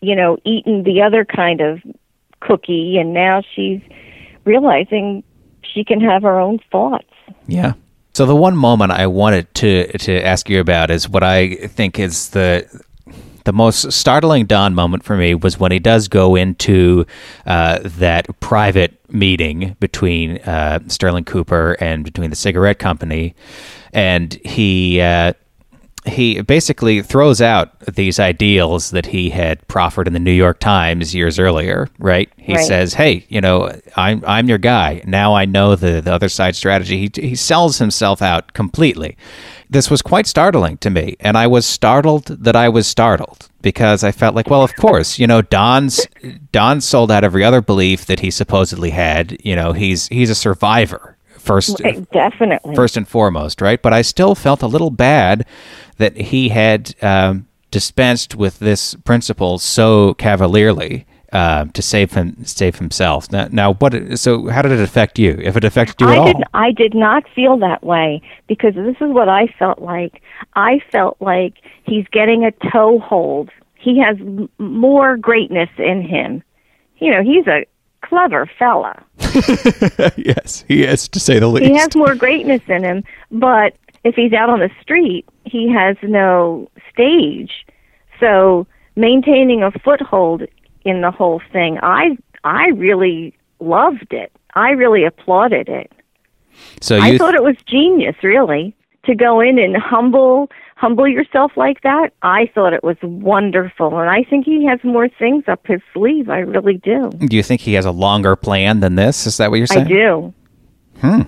you 0.02 0.16
know, 0.16 0.38
eaten 0.44 0.84
the 0.84 1.02
other 1.02 1.26
kind 1.26 1.62
of 1.62 1.82
cookie 2.42 2.98
and 2.98 3.14
now 3.14 3.42
she's 3.56 3.82
realizing 4.44 5.24
she 5.62 5.84
can 5.84 6.02
have 6.02 6.24
her 6.24 6.40
own 6.40 6.60
thoughts. 6.72 7.14
Yeah. 7.48 7.74
So 8.20 8.26
the 8.26 8.36
one 8.36 8.58
moment 8.58 8.92
I 8.92 9.08
wanted 9.08 9.48
to 9.56 9.98
to 9.98 10.22
ask 10.22 10.50
you 10.50 10.60
about 10.60 10.92
is 10.92 11.08
what 11.08 11.24
I 11.24 11.56
think 11.56 11.98
is 11.98 12.32
the 12.32 12.68
the 13.46 13.54
most 13.54 13.94
startling 13.94 14.46
Don 14.46 14.76
moment 14.76 15.06
for 15.06 15.16
me 15.16 15.36
was 15.36 15.58
when 15.58 15.72
he 15.72 15.80
does 15.80 16.10
go 16.10 16.36
into 16.36 17.06
uh, 17.46 17.80
that 17.82 18.28
private 18.42 19.00
meeting 19.10 19.78
between 19.80 20.40
uh, 20.40 20.80
Sterling 20.88 21.24
Cooper 21.24 21.78
and 21.80 22.04
between 22.04 22.30
the 22.30 22.36
cigarette 22.36 22.78
company, 22.78 23.36
and 23.94 24.34
he. 24.44 25.00
Uh, 25.00 25.32
he 26.06 26.42
basically 26.42 27.02
throws 27.02 27.42
out 27.42 27.78
these 27.82 28.20
ideals 28.20 28.92
that 28.92 29.08
he 29.08 29.30
had 29.30 29.68
proffered 29.68 30.08
in 30.08 30.14
the 30.14 30.20
New 30.20 30.32
York 30.32 30.60
Times 30.60 31.14
years 31.14 31.38
earlier, 31.38 31.90
right? 32.00 32.32
He 32.38 32.56
right. 32.56 32.66
says, 32.66 32.94
"Hey, 32.94 33.26
you 33.28 33.42
know, 33.42 33.78
I'm 33.96 34.24
I'm 34.26 34.48
your 34.48 34.58
guy. 34.58 35.02
Now 35.06 35.36
I 35.36 35.46
know 35.46 35.76
the 35.76 36.02
the 36.02 36.14
other 36.14 36.30
side 36.30 36.56
strategy." 36.56 36.98
He 36.98 37.22
he 37.22 37.36
sells 37.36 37.80
himself 37.80 38.22
out 38.22 38.54
completely. 38.54 39.18
This 39.70 39.90
was 39.90 40.02
quite 40.02 40.26
startling 40.26 40.78
to 40.78 40.90
me, 40.90 41.16
and 41.20 41.38
I 41.38 41.48
was 41.48 41.66
startled 41.66 42.26
that 42.28 42.56
I 42.56 42.70
was 42.70 42.88
startled 42.88 43.50
because 43.62 44.04
I 44.04 44.12
felt 44.12 44.36
like, 44.36 44.50
well, 44.50 44.64
of 44.64 44.76
course, 44.76 45.20
you 45.20 45.28
know, 45.28 45.42
Don's 45.42 46.08
Don 46.52 46.80
sold 46.82 47.12
out 47.12 47.26
every 47.26 47.44
other 47.44 47.62
belief 47.62 48.06
that 48.06 48.22
he 48.22 48.32
supposedly 48.32 48.92
had. 48.92 49.38
You 49.44 49.56
know, 49.56 49.74
he's 49.74 50.08
he's 50.08 50.30
a 50.30 50.36
survivor 50.36 51.18
first, 51.50 51.80
right, 51.84 52.10
definitely, 52.12 52.76
first 52.76 52.98
and 52.98 53.08
foremost, 53.08 53.62
right? 53.62 53.82
But 53.82 53.94
I 53.94 54.02
still 54.02 54.36
felt 54.36 54.62
a 54.62 54.68
little 54.68 54.92
bad 54.92 55.46
that 55.98 56.16
he 56.16 56.50
had 56.50 56.96
um, 57.02 57.48
dispensed 57.72 58.36
with 58.36 58.60
this 58.60 58.96
principle 58.96 59.58
so 59.60 60.14
cavalierly 60.16 61.06
uh, 61.34 61.66
to 61.66 61.82
save 61.82 62.14
him, 62.14 62.44
save 62.46 62.78
himself. 62.78 63.32
Now, 63.32 63.48
now, 63.52 63.74
what? 63.74 64.18
So, 64.18 64.48
how 64.50 64.62
did 64.62 64.72
it 64.72 64.80
affect 64.80 65.20
you? 65.20 65.38
If 65.42 65.56
it 65.58 65.64
affected 65.64 66.02
you 66.02 66.08
I 66.08 66.14
at 66.14 66.18
all? 66.18 66.26
did 66.28 66.44
I 66.54 66.72
did 66.72 66.94
not 66.94 67.24
feel 67.36 67.58
that 67.58 67.84
way 67.84 68.22
because 68.48 68.74
this 68.76 68.96
is 69.00 69.12
what 69.12 69.30
I 69.30 69.48
felt 69.60 69.80
like. 69.80 70.22
I 70.56 70.82
felt 70.92 71.18
like 71.20 71.56
he's 71.84 72.06
getting 72.12 72.46
a 72.46 72.52
toehold. 72.72 73.50
He 73.76 74.00
has 74.00 74.18
m- 74.20 74.50
more 74.58 75.18
greatness 75.18 75.70
in 75.78 76.02
him. 76.02 76.44
You 76.98 77.12
know, 77.12 77.24
he's 77.24 77.48
a 77.48 77.66
clever 78.02 78.50
fella. 78.58 79.04
yes, 80.18 80.64
he 80.68 80.84
is, 80.84 81.08
to 81.10 81.20
say 81.20 81.40
the 81.40 81.48
least. 81.48 81.68
He 81.68 81.78
has 81.78 81.96
more 81.96 82.16
greatness 82.16 82.62
in 82.68 82.84
him, 82.84 83.04
but 83.32 83.76
if 84.04 84.16
he's 84.16 84.34
out 84.34 84.50
on 84.50 84.60
the 84.60 84.72
street, 84.82 85.26
he 85.46 85.72
has 85.72 85.98
no 86.02 86.70
stage. 86.92 87.66
So 88.20 88.68
maintaining 88.96 89.64
a 89.64 89.72
foothold 89.72 90.44
in 90.86 91.02
the 91.02 91.12
whole 91.12 91.42
thing, 91.52 91.78
I 91.82 92.18
I 92.44 92.70
really 92.70 93.38
loved 93.60 94.14
it. 94.14 94.32
I 94.56 94.72
really 94.72 95.04
applauded 95.04 95.70
it. 95.70 95.92
so 96.82 96.98
I 96.98 97.10
you, 97.10 97.18
thought 97.18 97.36
it 97.36 97.44
was 97.44 97.56
genius, 97.66 98.16
really, 98.24 98.76
to 99.06 99.16
go 99.16 99.40
in 99.40 99.58
and 99.58 99.78
humble 99.78 100.50
humble 100.76 101.08
yourself 101.08 101.52
like 101.58 101.82
that. 101.82 102.14
I 102.22 102.50
thought 102.54 102.74
it 102.74 102.84
was 102.84 102.98
wonderful, 103.02 104.00
and 104.00 104.10
I 104.10 104.24
think 104.24 104.46
he 104.46 104.66
has 104.66 104.80
more 104.84 105.10
things 105.10 105.44
up 105.48 105.66
his 105.68 105.82
sleeve. 105.94 106.30
I 106.30 106.40
really 106.40 106.78
do. 106.78 107.10
do 107.10 107.36
you 107.36 107.44
think 107.44 107.62
he 107.62 107.74
has 107.74 107.86
a 107.86 107.92
longer 107.92 108.36
plan 108.36 108.80
than 108.80 108.96
this? 108.96 109.28
Is 109.28 109.38
that 109.38 109.52
what 109.52 109.58
you're 109.58 109.68
saying? 109.68 109.88
I 109.88 109.90
do. 109.90 110.34
Hmm. 111.00 111.22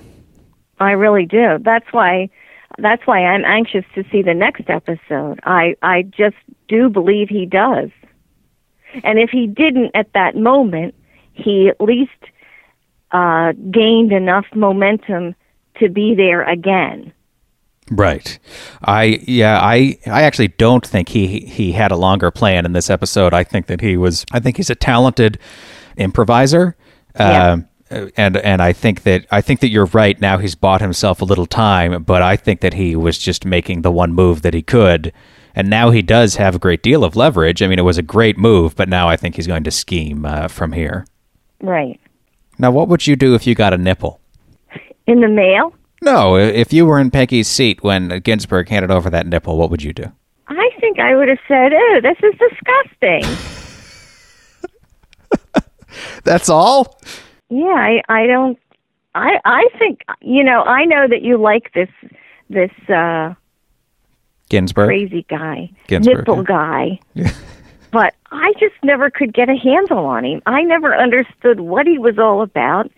I 0.80 0.92
really 0.92 1.26
do. 1.26 1.58
That's 1.62 1.86
why 1.92 2.30
that's 2.78 3.06
why 3.06 3.20
I'm 3.26 3.46
anxious 3.46 3.86
to 3.96 4.04
see 4.12 4.22
the 4.22 4.34
next 4.34 4.70
episode. 4.70 5.40
I 5.44 5.76
I 5.82 6.04
just 6.04 6.38
do 6.68 6.90
believe 6.90 7.30
he 7.30 7.46
does. 7.46 7.90
And 9.04 9.20
if 9.20 9.30
he 9.30 9.48
didn't 9.48 9.92
at 9.94 10.12
that 10.14 10.36
moment, 10.36 10.96
he 11.34 11.70
at 11.70 11.80
least 11.80 12.12
uh 13.12 13.54
gained 13.70 14.12
enough 14.12 14.46
momentum 14.56 15.36
to 15.80 15.90
be 15.90 16.16
there 16.16 16.44
again. 16.44 17.14
Right. 17.90 18.40
I 18.84 19.22
yeah, 19.28 19.60
I 19.62 19.98
I 20.06 20.24
actually 20.24 20.50
don't 20.50 20.86
think 20.86 21.10
he 21.10 21.42
he 21.42 21.72
had 21.74 21.92
a 21.92 21.98
longer 21.98 22.32
plan 22.32 22.66
in 22.66 22.74
this 22.74 22.90
episode. 22.90 23.34
I 23.34 23.44
think 23.44 23.68
that 23.68 23.82
he 23.82 23.98
was 23.98 24.26
I 24.32 24.40
think 24.40 24.58
he's 24.58 24.70
a 24.70 24.76
talented 24.76 25.40
improviser. 25.98 26.76
Yeah. 27.20 27.52
Um, 27.52 27.68
and 28.16 28.38
and 28.38 28.62
I 28.62 28.72
think 28.72 29.04
that 29.04 29.26
I 29.32 29.42
think 29.42 29.60
that 29.60 29.70
you're 29.70 29.88
right. 29.88 30.20
Now 30.22 30.38
he's 30.38 30.56
bought 30.56 30.82
himself 30.82 31.22
a 31.22 31.26
little 31.26 31.46
time, 31.46 32.04
but 32.04 32.22
I 32.22 32.38
think 32.38 32.62
that 32.62 32.74
he 32.74 32.96
was 32.96 33.18
just 33.18 33.46
making 33.46 33.82
the 33.82 33.92
one 33.92 34.14
move 34.14 34.42
that 34.44 34.54
he 34.54 34.62
could, 34.62 35.12
and 35.54 35.70
now 35.70 35.92
he 35.92 36.02
does 36.02 36.38
have 36.38 36.56
a 36.56 36.60
great 36.60 36.82
deal 36.82 37.04
of 37.04 37.18
leverage. 37.18 37.62
I 37.62 37.68
mean, 37.68 37.80
it 37.80 37.84
was 37.84 37.98
a 37.98 38.04
great 38.04 38.38
move, 38.38 38.76
but 38.78 38.88
now 38.88 39.10
I 39.10 39.18
think 39.18 39.36
he's 39.36 39.48
going 39.48 39.66
to 39.66 39.72
scheme 39.72 40.26
uh, 40.26 40.48
from 40.48 40.72
here. 40.72 41.06
Right. 41.62 42.00
Now, 42.58 42.72
what 42.72 42.88
would 42.88 43.06
you 43.08 43.16
do 43.16 43.36
if 43.36 43.46
you 43.46 43.56
got 43.56 43.74
a 43.74 43.78
nipple? 43.78 44.22
In 45.08 45.20
the 45.20 45.28
mail? 45.28 45.74
No, 46.02 46.36
if 46.36 46.74
you 46.74 46.86
were 46.88 47.00
in 47.00 47.12
Peggy's 47.12 47.48
seat 47.48 47.84
when 47.84 48.10
Ginsberg 48.22 48.70
handed 48.70 48.90
over 48.90 49.10
that 49.10 49.28
nipple, 49.28 49.58
what 49.58 49.70
would 49.70 49.84
you 49.84 49.94
do? 49.94 50.12
I 50.48 50.70
think 50.80 51.00
I 51.00 51.16
would 51.16 51.28
have 51.30 51.38
said, 51.48 51.72
"Oh, 51.74 52.00
this 52.02 52.18
is 52.24 52.34
disgusting." 52.40 53.24
That's 56.24 56.50
all. 56.50 57.00
Yeah, 57.50 57.68
I 57.68 58.02
I 58.10 58.26
don't 58.26 58.58
I 59.14 59.40
I 59.46 59.68
think 59.78 60.02
you 60.22 60.44
know, 60.44 60.64
I 60.64 60.86
know 60.86 61.08
that 61.08 61.22
you 61.22 61.38
like 61.38 61.72
this 61.74 61.90
this 62.50 62.72
uh 62.90 63.34
Ginsberg. 64.50 64.88
crazy 64.88 65.26
guy, 65.30 65.70
Ginsberg, 65.88 66.18
nipple 66.18 66.38
yeah. 66.38 66.44
guy. 66.44 67.00
but 67.92 68.16
I 68.32 68.54
just 68.60 68.76
never 68.84 69.10
could 69.10 69.34
get 69.34 69.50
a 69.50 69.56
handle 69.56 70.06
on 70.06 70.26
him. 70.26 70.42
I 70.46 70.64
never 70.64 70.96
understood 70.96 71.60
what 71.60 71.86
he 71.86 71.98
was 71.98 72.18
all 72.18 72.42
about. 72.42 72.90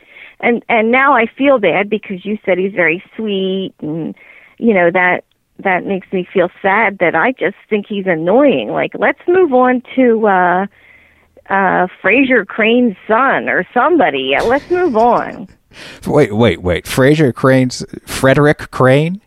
And 0.43 0.63
and 0.67 0.91
now 0.91 1.13
I 1.15 1.25
feel 1.25 1.57
bad 1.57 1.89
because 1.89 2.25
you 2.25 2.37
said 2.45 2.57
he's 2.57 2.73
very 2.73 3.01
sweet 3.15 3.73
and 3.79 4.13
you 4.59 4.73
know 4.73 4.91
that 4.91 5.23
that 5.59 5.85
makes 5.85 6.11
me 6.11 6.27
feel 6.31 6.49
sad 6.61 6.97
that 6.99 7.15
I 7.15 7.31
just 7.31 7.55
think 7.69 7.85
he's 7.87 8.05
annoying. 8.05 8.67
Like 8.67 8.91
let's 8.99 9.21
move 9.25 9.53
on 9.53 9.81
to 9.95 10.27
uh 10.27 10.65
uh 11.49 11.87
Frasier 12.03 12.45
Crane's 12.45 12.97
son 13.07 13.47
or 13.47 13.65
somebody. 13.73 14.35
Let's 14.43 14.69
move 14.69 14.97
on. 14.97 15.47
Wait, 16.05 16.35
wait, 16.35 16.61
wait. 16.61 16.85
Frasier 16.85 17.33
Crane's 17.33 17.83
Frederick 18.05 18.69
Crane. 18.69 19.22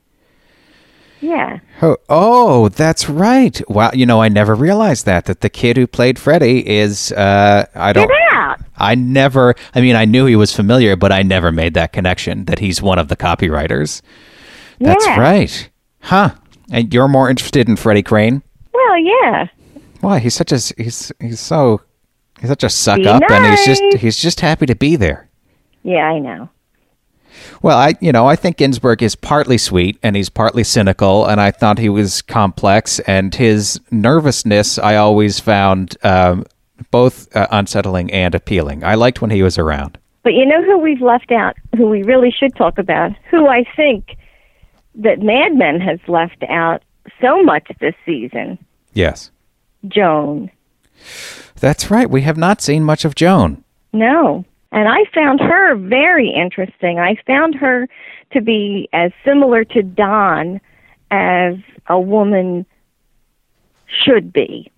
Yeah. 1.21 1.61
Oh, 1.81 1.97
oh, 2.09 2.69
that's 2.69 3.09
right. 3.09 3.61
Wow, 3.71 3.91
you 3.95 4.05
know, 4.07 4.21
I 4.21 4.29
never 4.29 4.55
realized 4.55 5.07
that 5.07 5.25
that 5.27 5.41
the 5.41 5.49
kid 5.49 5.77
who 5.77 5.87
played 5.87 6.19
Freddy 6.19 6.69
is. 6.69 7.11
Uh, 7.13 7.67
I 7.75 7.93
don't. 7.93 8.09
Get 8.09 8.17
out. 8.33 8.61
I 8.77 8.95
never. 8.95 9.55
I 9.75 9.81
mean, 9.81 9.97
I 9.97 10.05
knew 10.05 10.27
he 10.27 10.37
was 10.37 10.55
familiar, 10.55 10.95
but 10.97 11.13
I 11.13 11.23
never 11.23 11.51
made 11.51 11.75
that 11.75 11.93
connection 11.93 12.45
that 12.45 12.59
he's 12.59 12.83
one 12.83 12.99
of 12.99 13.09
the 13.09 13.17
copywriters. 13.17 14.03
That's 14.79 15.07
Yeah. 15.07 15.19
right. 15.21 15.71
Huh. 16.01 16.31
And 16.71 16.93
you're 16.93 17.09
more 17.09 17.31
interested 17.31 17.69
in 17.69 17.77
Freddie 17.77 18.03
Crane? 18.03 18.43
Well, 18.75 18.99
yeah. 18.99 19.47
Why? 20.03 20.19
He's 20.19 20.35
such 20.35 20.53
a. 20.53 20.57
He's 20.77 21.13
he's 21.21 21.41
so. 21.41 21.81
He's 22.41 22.51
such 22.51 22.65
a 22.65 22.69
suck 22.69 22.99
Be 22.99 23.07
up, 23.09 23.23
and 23.31 23.47
he's 23.47 23.65
just 23.65 23.83
he's 23.99 24.19
just 24.19 24.41
happy 24.41 24.67
to 24.67 24.75
be 24.77 24.97
there. 24.97 25.31
Yeah, 25.83 26.05
I 26.09 26.19
know. 26.19 26.51
Well, 27.63 27.77
I 27.77 27.95
you 28.01 28.13
know 28.13 28.27
I 28.27 28.37
think 28.37 28.57
Ginsberg 28.59 29.03
is 29.03 29.15
partly 29.15 29.59
sweet 29.59 29.99
and 30.03 30.17
he's 30.17 30.29
partly 30.29 30.65
cynical, 30.65 31.27
and 31.27 31.41
I 31.41 31.51
thought 31.51 31.79
he 31.79 31.89
was 31.89 32.23
complex, 32.23 32.99
and 33.01 33.35
his 33.35 33.81
nervousness 33.91 34.79
I 34.79 34.97
always 34.97 35.41
found 35.41 35.97
um, 36.03 36.45
both 36.91 37.35
uh, 37.37 37.47
unsettling 37.51 38.13
and 38.13 38.35
appealing. 38.35 38.85
I 38.85 38.95
liked 38.95 39.21
when 39.21 39.31
he 39.31 39.43
was 39.43 39.59
around. 39.59 39.99
But 40.23 40.35
you 40.35 40.45
know 40.45 40.63
who 40.63 40.79
we've 40.79 41.01
left 41.01 41.31
out, 41.31 41.57
who 41.77 41.89
we 41.89 42.03
really 42.03 42.31
should 42.33 42.55
talk 42.57 42.79
about, 42.79 43.13
who 43.31 43.47
I 43.47 43.65
think 43.77 44.17
that 44.97 45.21
Mad 45.21 45.55
Men 45.55 45.81
has 45.81 46.01
left 46.09 46.43
out 46.49 46.83
so 47.21 47.43
much 47.43 47.71
this 47.81 47.95
season? 48.05 48.59
Yes, 48.93 49.31
Joan. 49.87 50.51
that's 51.61 51.91
right. 51.91 52.11
We 52.11 52.23
have 52.23 52.37
not 52.37 52.61
seen 52.61 52.83
much 52.83 53.05
of 53.05 53.15
Joan. 53.15 53.63
No. 53.93 54.45
And 54.73 54.89
I 54.89 55.05
found 55.15 55.41
her 55.41 55.77
very 55.77 56.31
interesting. 56.31 56.99
I 56.99 57.17
found 57.27 57.55
her 57.55 57.89
to 58.33 58.41
be 58.41 58.89
as 58.93 59.13
similar 59.25 59.65
to 59.65 59.83
Don 59.83 60.61
as 61.11 61.55
a 61.89 62.01
woman 62.01 62.67
should 64.05 64.33
be. 64.33 64.71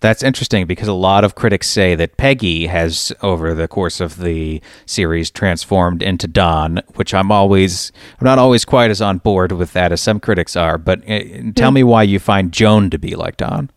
That's 0.00 0.22
interesting 0.22 0.66
because 0.66 0.88
a 0.88 0.92
lot 0.92 1.24
of 1.24 1.34
critics 1.34 1.68
say 1.68 1.94
that 1.94 2.16
Peggy 2.18 2.66
has, 2.66 3.12
over 3.22 3.54
the 3.54 3.66
course 3.66 4.00
of 4.00 4.18
the 4.18 4.60
series, 4.84 5.30
transformed 5.30 6.02
into 6.02 6.28
Don, 6.28 6.80
which 6.94 7.14
I'm 7.14 7.32
always, 7.32 7.92
I'm 8.20 8.24
not 8.26 8.38
always 8.38 8.64
quite 8.64 8.90
as 8.90 9.00
on 9.00 9.18
board 9.18 9.52
with 9.52 9.72
that 9.72 9.92
as 9.92 10.00
some 10.02 10.20
critics 10.20 10.54
are. 10.54 10.76
But 10.76 11.08
uh, 11.08 11.20
tell 11.54 11.70
me 11.70 11.82
why 11.82 12.02
you 12.02 12.18
find 12.18 12.52
Joan 12.52 12.90
to 12.90 12.98
be 12.98 13.16
like 13.16 13.38
Don. 13.38 13.70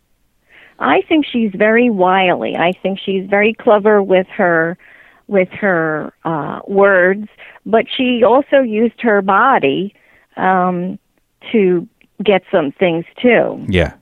I 0.79 1.01
think 1.01 1.25
she's 1.25 1.51
very 1.53 1.89
wily. 1.89 2.55
I 2.55 2.71
think 2.81 2.99
she's 3.03 3.29
very 3.29 3.53
clever 3.53 4.01
with 4.01 4.27
her 4.27 4.77
with 5.27 5.49
her 5.49 6.11
uh, 6.25 6.59
words, 6.67 7.27
but 7.65 7.85
she 7.95 8.23
also 8.23 8.61
used 8.61 8.99
her 9.01 9.21
body 9.21 9.93
um, 10.37 10.97
to 11.51 11.87
get 12.23 12.41
some 12.51 12.71
things 12.71 13.05
too. 13.21 13.63
Yeah. 13.69 13.93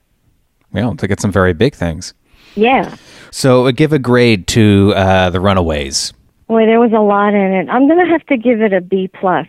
Well, 0.72 0.96
to 0.96 1.06
get 1.06 1.20
some 1.20 1.32
very 1.32 1.52
big 1.52 1.74
things. 1.74 2.14
Yeah. 2.54 2.96
So 3.30 3.66
uh, 3.66 3.72
give 3.72 3.92
a 3.92 3.98
grade 3.98 4.46
to 4.48 4.94
uh, 4.96 5.30
the 5.30 5.40
Runaways. 5.40 6.12
Boy, 6.46 6.64
there 6.64 6.80
was 6.80 6.92
a 6.92 7.00
lot 7.00 7.34
in 7.34 7.52
it. 7.52 7.68
I'm 7.68 7.86
going 7.86 8.04
to 8.04 8.10
have 8.10 8.24
to 8.26 8.36
give 8.38 8.62
it 8.62 8.72
a 8.72 8.80
B 8.80 9.08
plus. 9.08 9.46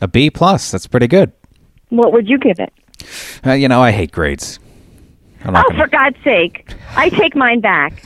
A 0.00 0.08
B 0.08 0.30
plus. 0.30 0.70
That's 0.70 0.86
pretty 0.86 1.06
good. 1.06 1.32
What 1.90 2.12
would 2.12 2.28
you 2.28 2.38
give 2.38 2.58
it? 2.58 2.72
Uh, 3.46 3.52
you 3.52 3.68
know, 3.68 3.82
I 3.82 3.90
hate 3.90 4.10
grades. 4.10 4.58
Oh, 5.44 5.52
gonna- 5.52 5.76
for 5.76 5.86
God's 5.86 6.16
sake! 6.24 6.70
I 6.96 7.08
take 7.10 7.34
mine 7.36 7.60
back. 7.60 8.04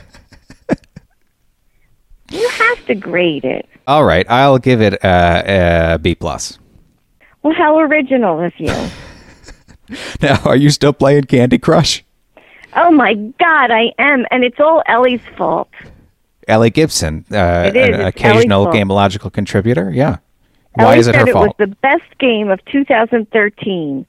you 2.31 2.49
have 2.49 2.87
to 2.87 2.95
grade 2.95 3.45
it. 3.45 3.67
All 3.87 4.05
right, 4.05 4.27
I'll 4.31 4.59
give 4.59 4.81
it 4.83 5.03
uh, 5.05 5.95
a 5.95 5.99
B 5.99 6.15
plus. 6.15 6.59
Well, 7.43 7.55
how 7.55 7.79
original 7.79 8.41
of 8.45 8.53
you! 8.59 8.73
Now, 10.21 10.39
are 10.45 10.57
you 10.57 10.69
still 10.69 10.93
playing 10.93 11.25
Candy 11.25 11.57
Crush? 11.57 12.05
Oh 12.77 12.91
my 12.91 13.15
God, 13.15 13.71
I 13.71 13.93
am, 13.99 14.27
and 14.31 14.45
it's 14.45 14.61
all 14.61 14.83
Ellie's 14.87 15.23
fault. 15.39 15.71
Ellie 16.47 16.69
Gibson, 16.69 17.25
uh, 17.33 17.37
an 17.75 18.01
occasional 18.03 18.67
gameological 18.67 19.33
contributor. 19.33 19.91
Yeah. 19.91 20.19
Why 20.75 20.85
Ellie 20.85 20.99
is 20.99 21.07
it 21.07 21.15
her 21.15 21.27
fault? 21.27 21.55
it 21.59 21.59
was 21.59 21.69
the 21.71 21.77
best 21.77 22.19
game 22.19 22.51
of 22.51 22.63
2013. 22.67 24.07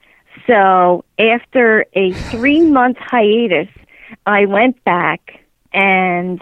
So 0.47 1.05
after 1.17 1.85
a 1.93 2.11
three 2.13 2.61
month 2.61 2.97
hiatus, 2.99 3.69
I 4.25 4.45
went 4.45 4.83
back 4.83 5.43
and 5.73 6.41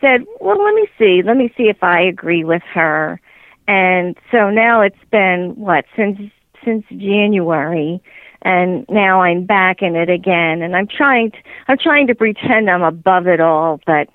said, 0.00 0.24
"Well, 0.40 0.62
let 0.62 0.74
me 0.74 0.88
see. 0.98 1.22
Let 1.22 1.36
me 1.36 1.52
see 1.56 1.64
if 1.64 1.82
I 1.82 2.00
agree 2.02 2.44
with 2.44 2.62
her." 2.74 3.20
And 3.66 4.16
so 4.30 4.50
now 4.50 4.80
it's 4.80 5.04
been 5.10 5.54
what 5.56 5.84
since 5.94 6.18
since 6.64 6.84
January, 6.90 8.00
and 8.42 8.86
now 8.88 9.22
I'm 9.22 9.44
back 9.44 9.82
in 9.82 9.96
it 9.96 10.10
again. 10.10 10.62
And 10.62 10.76
I'm 10.76 10.86
trying, 10.86 11.30
to, 11.30 11.38
I'm 11.68 11.78
trying 11.78 12.06
to 12.08 12.14
pretend 12.14 12.70
I'm 12.70 12.82
above 12.82 13.26
it 13.26 13.40
all, 13.40 13.80
but 13.86 14.08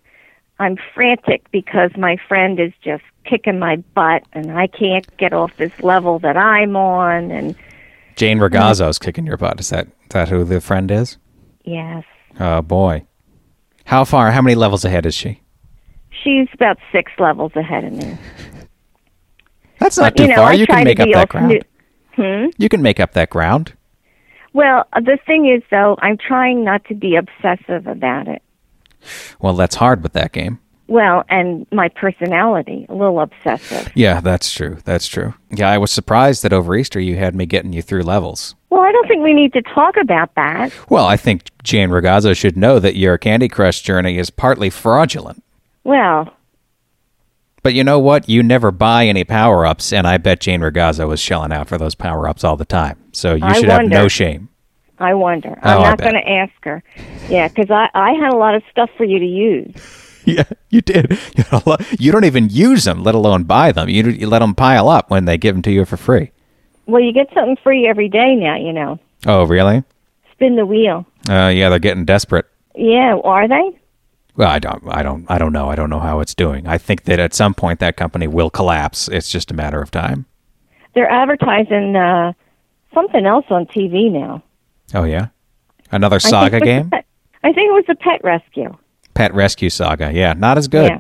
I'm 0.60 0.78
frantic 0.94 1.50
because 1.52 1.92
my 1.98 2.18
friend 2.28 2.60
is 2.60 2.74
just 2.84 3.04
kicking 3.26 3.60
my 3.60 3.78
butt, 3.96 4.24
and 4.34 4.52
I 4.52 4.68
can't 4.68 5.06
get 5.18 5.34
off 5.34 5.56
this 5.58 5.78
level 5.82 6.20
that 6.20 6.38
I'm 6.38 6.76
on. 6.76 7.32
And 7.32 7.56
Jane 8.16 8.40
Ragazzo's 8.40 9.00
kicking 9.00 9.26
your 9.26 9.38
butt. 9.38 9.60
Is 9.60 9.70
that 9.70 9.88
is 9.88 10.10
that 10.10 10.30
who 10.30 10.44
the 10.44 10.62
friend 10.62 10.92
is? 10.92 11.18
yes, 11.66 12.04
Oh 12.40 12.62
boy. 12.62 13.06
How 13.86 14.06
far? 14.06 14.32
How 14.32 14.42
many 14.42 14.56
levels 14.56 14.86
ahead 14.86 15.06
is 15.06 15.14
she? 15.14 15.44
she's 16.24 16.48
about 16.54 16.78
six 16.92 17.12
levels 17.20 17.52
ahead 17.56 17.84
of 17.84 17.94
me. 17.94 18.18
That's 19.80 19.98
not 19.98 20.16
too 20.16 20.24
you 20.24 20.30
know, 20.30 20.36
far. 20.36 20.52
I 20.52 20.54
You 20.54 20.66
can 20.66 20.84
make 20.84 21.00
up 21.00 21.10
that 21.12 21.30
ground. 21.30 21.66
Hmm? 22.16 22.46
You 22.58 22.70
can 22.70 22.82
make 22.82 23.00
up 23.00 23.14
that 23.14 23.30
ground. 23.30 23.74
Well, 24.54 24.88
the 24.94 25.18
thing 25.26 25.48
is, 25.50 25.64
though, 25.72 25.98
I'm 26.02 26.18
trying 26.18 26.64
not 26.64 26.86
to 26.86 26.94
be 26.94 27.16
obsessive 27.16 27.88
about 27.88 28.28
it. 28.28 28.42
Well, 29.42 29.54
that's 29.54 29.76
hard 29.76 30.04
with 30.04 30.14
that 30.14 30.32
game. 30.32 30.60
Well, 30.94 31.24
and 31.28 31.66
my 31.72 31.90
personality, 31.90 32.86
a 32.88 32.94
little 32.94 33.20
obsessive. 33.20 33.92
Yeah, 33.96 34.22
that's 34.22 34.52
true. 34.52 34.78
That's 34.86 35.08
true. 35.08 35.34
Yeah, 35.50 35.68
I 35.72 35.80
was 35.80 35.90
surprised 35.90 36.44
that 36.44 36.54
over 36.54 36.76
Easter 36.76 37.00
you 37.00 37.16
had 37.16 37.34
me 37.34 37.48
getting 37.48 37.74
you 37.74 37.82
through 37.82 38.04
levels. 38.04 38.54
Well, 38.70 38.82
I 38.82 38.92
don't 38.92 39.08
think 39.08 39.24
we 39.24 39.34
need 39.34 39.54
to 39.54 39.64
talk 39.64 39.98
about 39.98 40.36
that. 40.36 40.72
Well, 40.92 41.06
I 41.08 41.18
think 41.18 41.46
Jane 41.64 41.90
Ragazzo 41.90 42.36
should 42.38 42.56
know 42.56 42.78
that 42.78 42.96
your 42.96 43.18
Candy 43.18 43.48
Crush 43.48 43.82
journey 43.82 44.20
is 44.20 44.30
partly 44.30 44.70
fraudulent. 44.70 45.44
Well, 45.84 46.32
But 47.64 47.74
you 47.74 47.84
know 47.84 47.98
what? 47.98 48.30
You 48.30 48.44
never 48.44 48.70
buy 48.70 49.08
any 49.08 49.24
power 49.24 49.66
ups, 49.66 49.92
and 49.94 50.06
I 50.06 50.18
bet 50.18 50.42
Jane 50.42 50.62
Ragazzo 50.62 51.08
was 51.08 51.20
shelling 51.20 51.52
out 51.52 51.68
for 51.70 51.80
those 51.80 51.96
power 51.96 52.28
ups 52.28 52.44
all 52.44 52.56
the 52.56 52.66
time. 52.66 53.00
So 53.14 53.34
you 53.34 53.46
I 53.46 53.54
should 53.54 53.70
have 53.70 53.88
no 53.88 54.08
shame. 54.08 54.50
I 55.00 55.16
wonder. 55.16 55.58
Oh, 55.64 55.70
I'm 55.70 55.80
I 55.82 55.90
not 55.90 55.98
going 56.00 56.14
to 56.14 56.30
ask 56.30 56.54
her. 56.66 56.84
Yeah, 57.30 57.48
because 57.48 57.72
I, 57.72 57.90
I 57.96 58.12
had 58.14 58.32
a 58.32 58.38
lot 58.38 58.54
of 58.54 58.62
stuff 58.70 58.92
for 58.96 59.06
you 59.06 59.18
to 59.18 59.26
use. 59.26 59.74
Yeah, 60.28 60.44
you 60.70 60.82
did. 60.82 61.18
You, 61.38 61.44
a 61.52 61.62
lot- 61.66 62.00
you 62.00 62.12
don't 62.12 62.26
even 62.26 62.50
use 62.50 62.84
them, 62.86 63.04
let 63.04 63.16
alone 63.16 63.44
buy 63.44 63.72
them. 63.72 63.90
You, 63.90 64.04
you 64.10 64.28
let 64.28 64.40
them 64.40 64.56
pile 64.56 64.90
up 64.90 65.10
when 65.10 65.26
they 65.26 65.38
give 65.38 65.56
them 65.56 65.62
to 65.64 65.72
you 65.72 65.86
for 65.86 65.98
free. 65.98 66.32
Well, 66.86 67.02
you 67.02 67.14
get 67.14 67.28
something 67.34 67.58
free 67.64 67.88
every 67.88 68.10
day 68.10 68.36
now, 68.36 68.56
you 68.58 68.74
know. 68.74 69.00
Oh, 69.26 69.44
really? 69.46 69.84
Spin 70.32 70.56
the 70.56 70.66
wheel. 70.66 71.06
Uh, 71.30 71.48
yeah, 71.54 71.70
they're 71.70 71.80
getting 71.80 72.06
desperate. 72.06 72.46
Yeah, 72.76 73.18
are 73.24 73.48
they? 73.48 73.80
Well, 74.36 74.50
I 74.50 74.60
don't, 74.60 74.84
I 74.88 75.04
don't, 75.04 75.26
I 75.30 75.38
don't 75.38 75.54
know. 75.54 75.70
I 75.70 75.76
don't 75.76 75.90
know 75.90 76.00
how 76.00 76.20
it's 76.20 76.34
doing. 76.36 76.68
I 76.68 76.78
think 76.78 77.04
that 77.04 77.20
at 77.20 77.34
some 77.34 77.54
point 77.54 77.80
that 77.80 77.96
company 77.98 78.28
will 78.28 78.50
collapse. 78.50 79.08
It's 79.08 79.30
just 79.30 79.52
a 79.52 79.54
matter 79.54 79.82
of 79.82 79.92
time. 79.92 80.26
They're 80.96 81.10
advertising 81.10 81.96
uh, 81.96 82.34
something 82.94 83.26
else 83.26 83.46
on 83.50 83.66
TV 83.68 84.12
now. 84.12 84.42
Oh 84.94 85.04
yeah, 85.06 85.28
another 85.92 86.20
saga 86.20 86.58
was 86.58 86.64
game, 86.64 86.90
Pet, 86.90 87.06
I 87.44 87.54
think 87.54 87.70
it 87.70 87.74
was 87.74 87.86
the 87.88 87.96
Pet 87.96 88.22
Rescue. 88.24 88.76
Pet 89.14 89.34
Rescue 89.34 89.70
Saga. 89.70 90.12
Yeah, 90.14 90.34
not 90.34 90.58
as 90.58 90.68
good. 90.68 90.90
Yeah. 90.90 91.00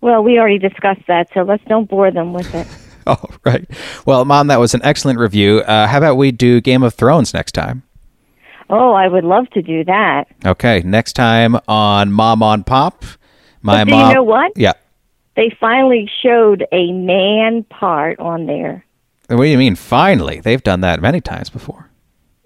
Well, 0.00 0.22
we 0.22 0.38
already 0.38 0.58
discussed 0.58 1.02
that, 1.06 1.28
so 1.32 1.42
let's 1.42 1.62
don't 1.64 1.88
bore 1.88 2.10
them 2.10 2.32
with 2.32 2.54
it. 2.54 2.66
Oh 3.04 3.18
right. 3.44 3.68
Well, 4.06 4.24
Mom, 4.24 4.46
that 4.46 4.60
was 4.60 4.74
an 4.74 4.80
excellent 4.84 5.18
review. 5.18 5.58
Uh, 5.58 5.88
how 5.88 5.98
about 5.98 6.14
we 6.16 6.30
do 6.30 6.60
Game 6.60 6.84
of 6.84 6.94
Thrones 6.94 7.34
next 7.34 7.50
time? 7.50 7.82
Oh, 8.70 8.92
I 8.92 9.08
would 9.08 9.24
love 9.24 9.50
to 9.54 9.60
do 9.60 9.82
that. 9.86 10.28
Okay, 10.46 10.82
next 10.84 11.14
time 11.14 11.56
on 11.66 12.12
Mom 12.12 12.44
on 12.44 12.62
Pop. 12.62 13.04
My 13.60 13.78
But 13.82 13.88
do 13.90 13.96
mom. 13.96 14.08
you 14.08 14.14
know 14.14 14.22
what? 14.22 14.52
Yeah. 14.54 14.74
They 15.34 15.50
finally 15.58 16.08
showed 16.22 16.64
a 16.70 16.92
man 16.92 17.64
part 17.64 18.20
on 18.20 18.46
there. 18.46 18.84
What 19.28 19.38
do 19.38 19.44
you 19.46 19.58
mean? 19.58 19.74
Finally, 19.74 20.38
they've 20.38 20.62
done 20.62 20.80
that 20.82 21.00
many 21.02 21.20
times 21.20 21.50
before. 21.50 21.90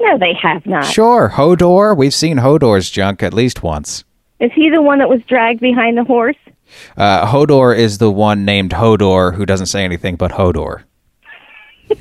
No, 0.00 0.18
they 0.18 0.34
have 0.34 0.66
not. 0.66 0.84
Sure, 0.84 1.30
Hodor. 1.34 1.96
We've 1.96 2.14
seen 2.14 2.38
Hodor's 2.38 2.90
junk 2.90 3.22
at 3.22 3.32
least 3.32 3.62
once. 3.62 4.04
Is 4.40 4.52
he 4.54 4.70
the 4.70 4.82
one 4.82 4.98
that 4.98 5.08
was 5.08 5.22
dragged 5.26 5.60
behind 5.60 5.96
the 5.96 6.04
horse? 6.04 6.36
Uh, 6.96 7.26
Hodor 7.26 7.76
is 7.76 7.98
the 7.98 8.10
one 8.10 8.44
named 8.44 8.72
Hodor 8.72 9.34
who 9.34 9.46
doesn't 9.46 9.66
say 9.66 9.84
anything 9.84 10.16
but 10.16 10.32
Hodor. 10.32 10.82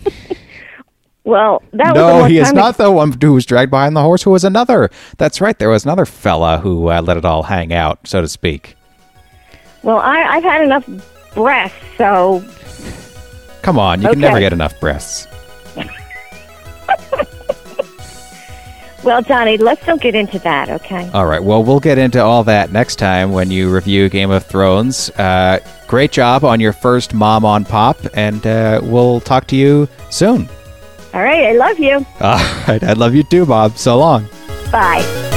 Well, 1.25 1.63
that 1.73 1.87
was 1.87 1.95
no, 1.95 2.23
he 2.25 2.37
is 2.37 2.53
not 2.53 2.77
the 2.77 2.91
one 2.91 3.17
who 3.19 3.33
was 3.33 3.47
dragged 3.47 3.71
behind 3.71 3.95
the 3.95 4.01
horse. 4.01 4.21
Who 4.21 4.29
was 4.29 4.43
another? 4.43 4.91
That's 5.17 5.41
right. 5.41 5.57
There 5.57 5.69
was 5.69 5.83
another 5.83 6.05
fella 6.05 6.59
who 6.59 6.91
uh, 6.91 7.01
let 7.01 7.17
it 7.17 7.25
all 7.25 7.41
hang 7.41 7.73
out, 7.73 8.07
so 8.07 8.21
to 8.21 8.27
speak. 8.27 8.75
Well, 9.81 9.97
I, 9.97 10.21
I've 10.21 10.43
had 10.43 10.61
enough 10.61 10.87
breasts, 11.33 11.75
so 11.97 12.45
Come 13.63 13.79
on, 13.79 14.03
you 14.03 14.09
can 14.09 14.19
never 14.19 14.39
get 14.39 14.53
enough 14.53 14.79
breasts. 14.79 15.27
well, 19.05 19.21
Johnny, 19.21 19.57
let's 19.57 19.85
don't 19.85 20.01
get 20.01 20.15
into 20.15 20.39
that, 20.39 20.69
okay? 20.69 21.09
All 21.13 21.27
right. 21.27 21.41
Well, 21.41 21.63
we'll 21.63 21.79
get 21.79 21.97
into 21.97 22.21
all 22.21 22.43
that 22.45 22.71
next 22.71 22.97
time 22.97 23.31
when 23.31 23.51
you 23.51 23.73
review 23.73 24.09
Game 24.09 24.31
of 24.31 24.45
Thrones. 24.45 25.09
Uh, 25.11 25.59
great 25.87 26.11
job 26.11 26.43
on 26.43 26.59
your 26.59 26.73
first 26.73 27.13
Mom 27.13 27.45
on 27.45 27.63
Pop, 27.63 27.97
and 28.15 28.45
uh, 28.45 28.81
we'll 28.83 29.21
talk 29.21 29.47
to 29.47 29.55
you 29.55 29.87
soon. 30.09 30.49
All 31.13 31.23
right, 31.23 31.45
I 31.45 31.51
love 31.53 31.79
you. 31.79 32.05
All 32.19 32.65
right. 32.67 32.83
I 32.83 32.93
love 32.93 33.15
you 33.15 33.23
too, 33.23 33.45
Bob. 33.45 33.77
So 33.77 33.97
long. 33.97 34.27
Bye. 34.71 35.34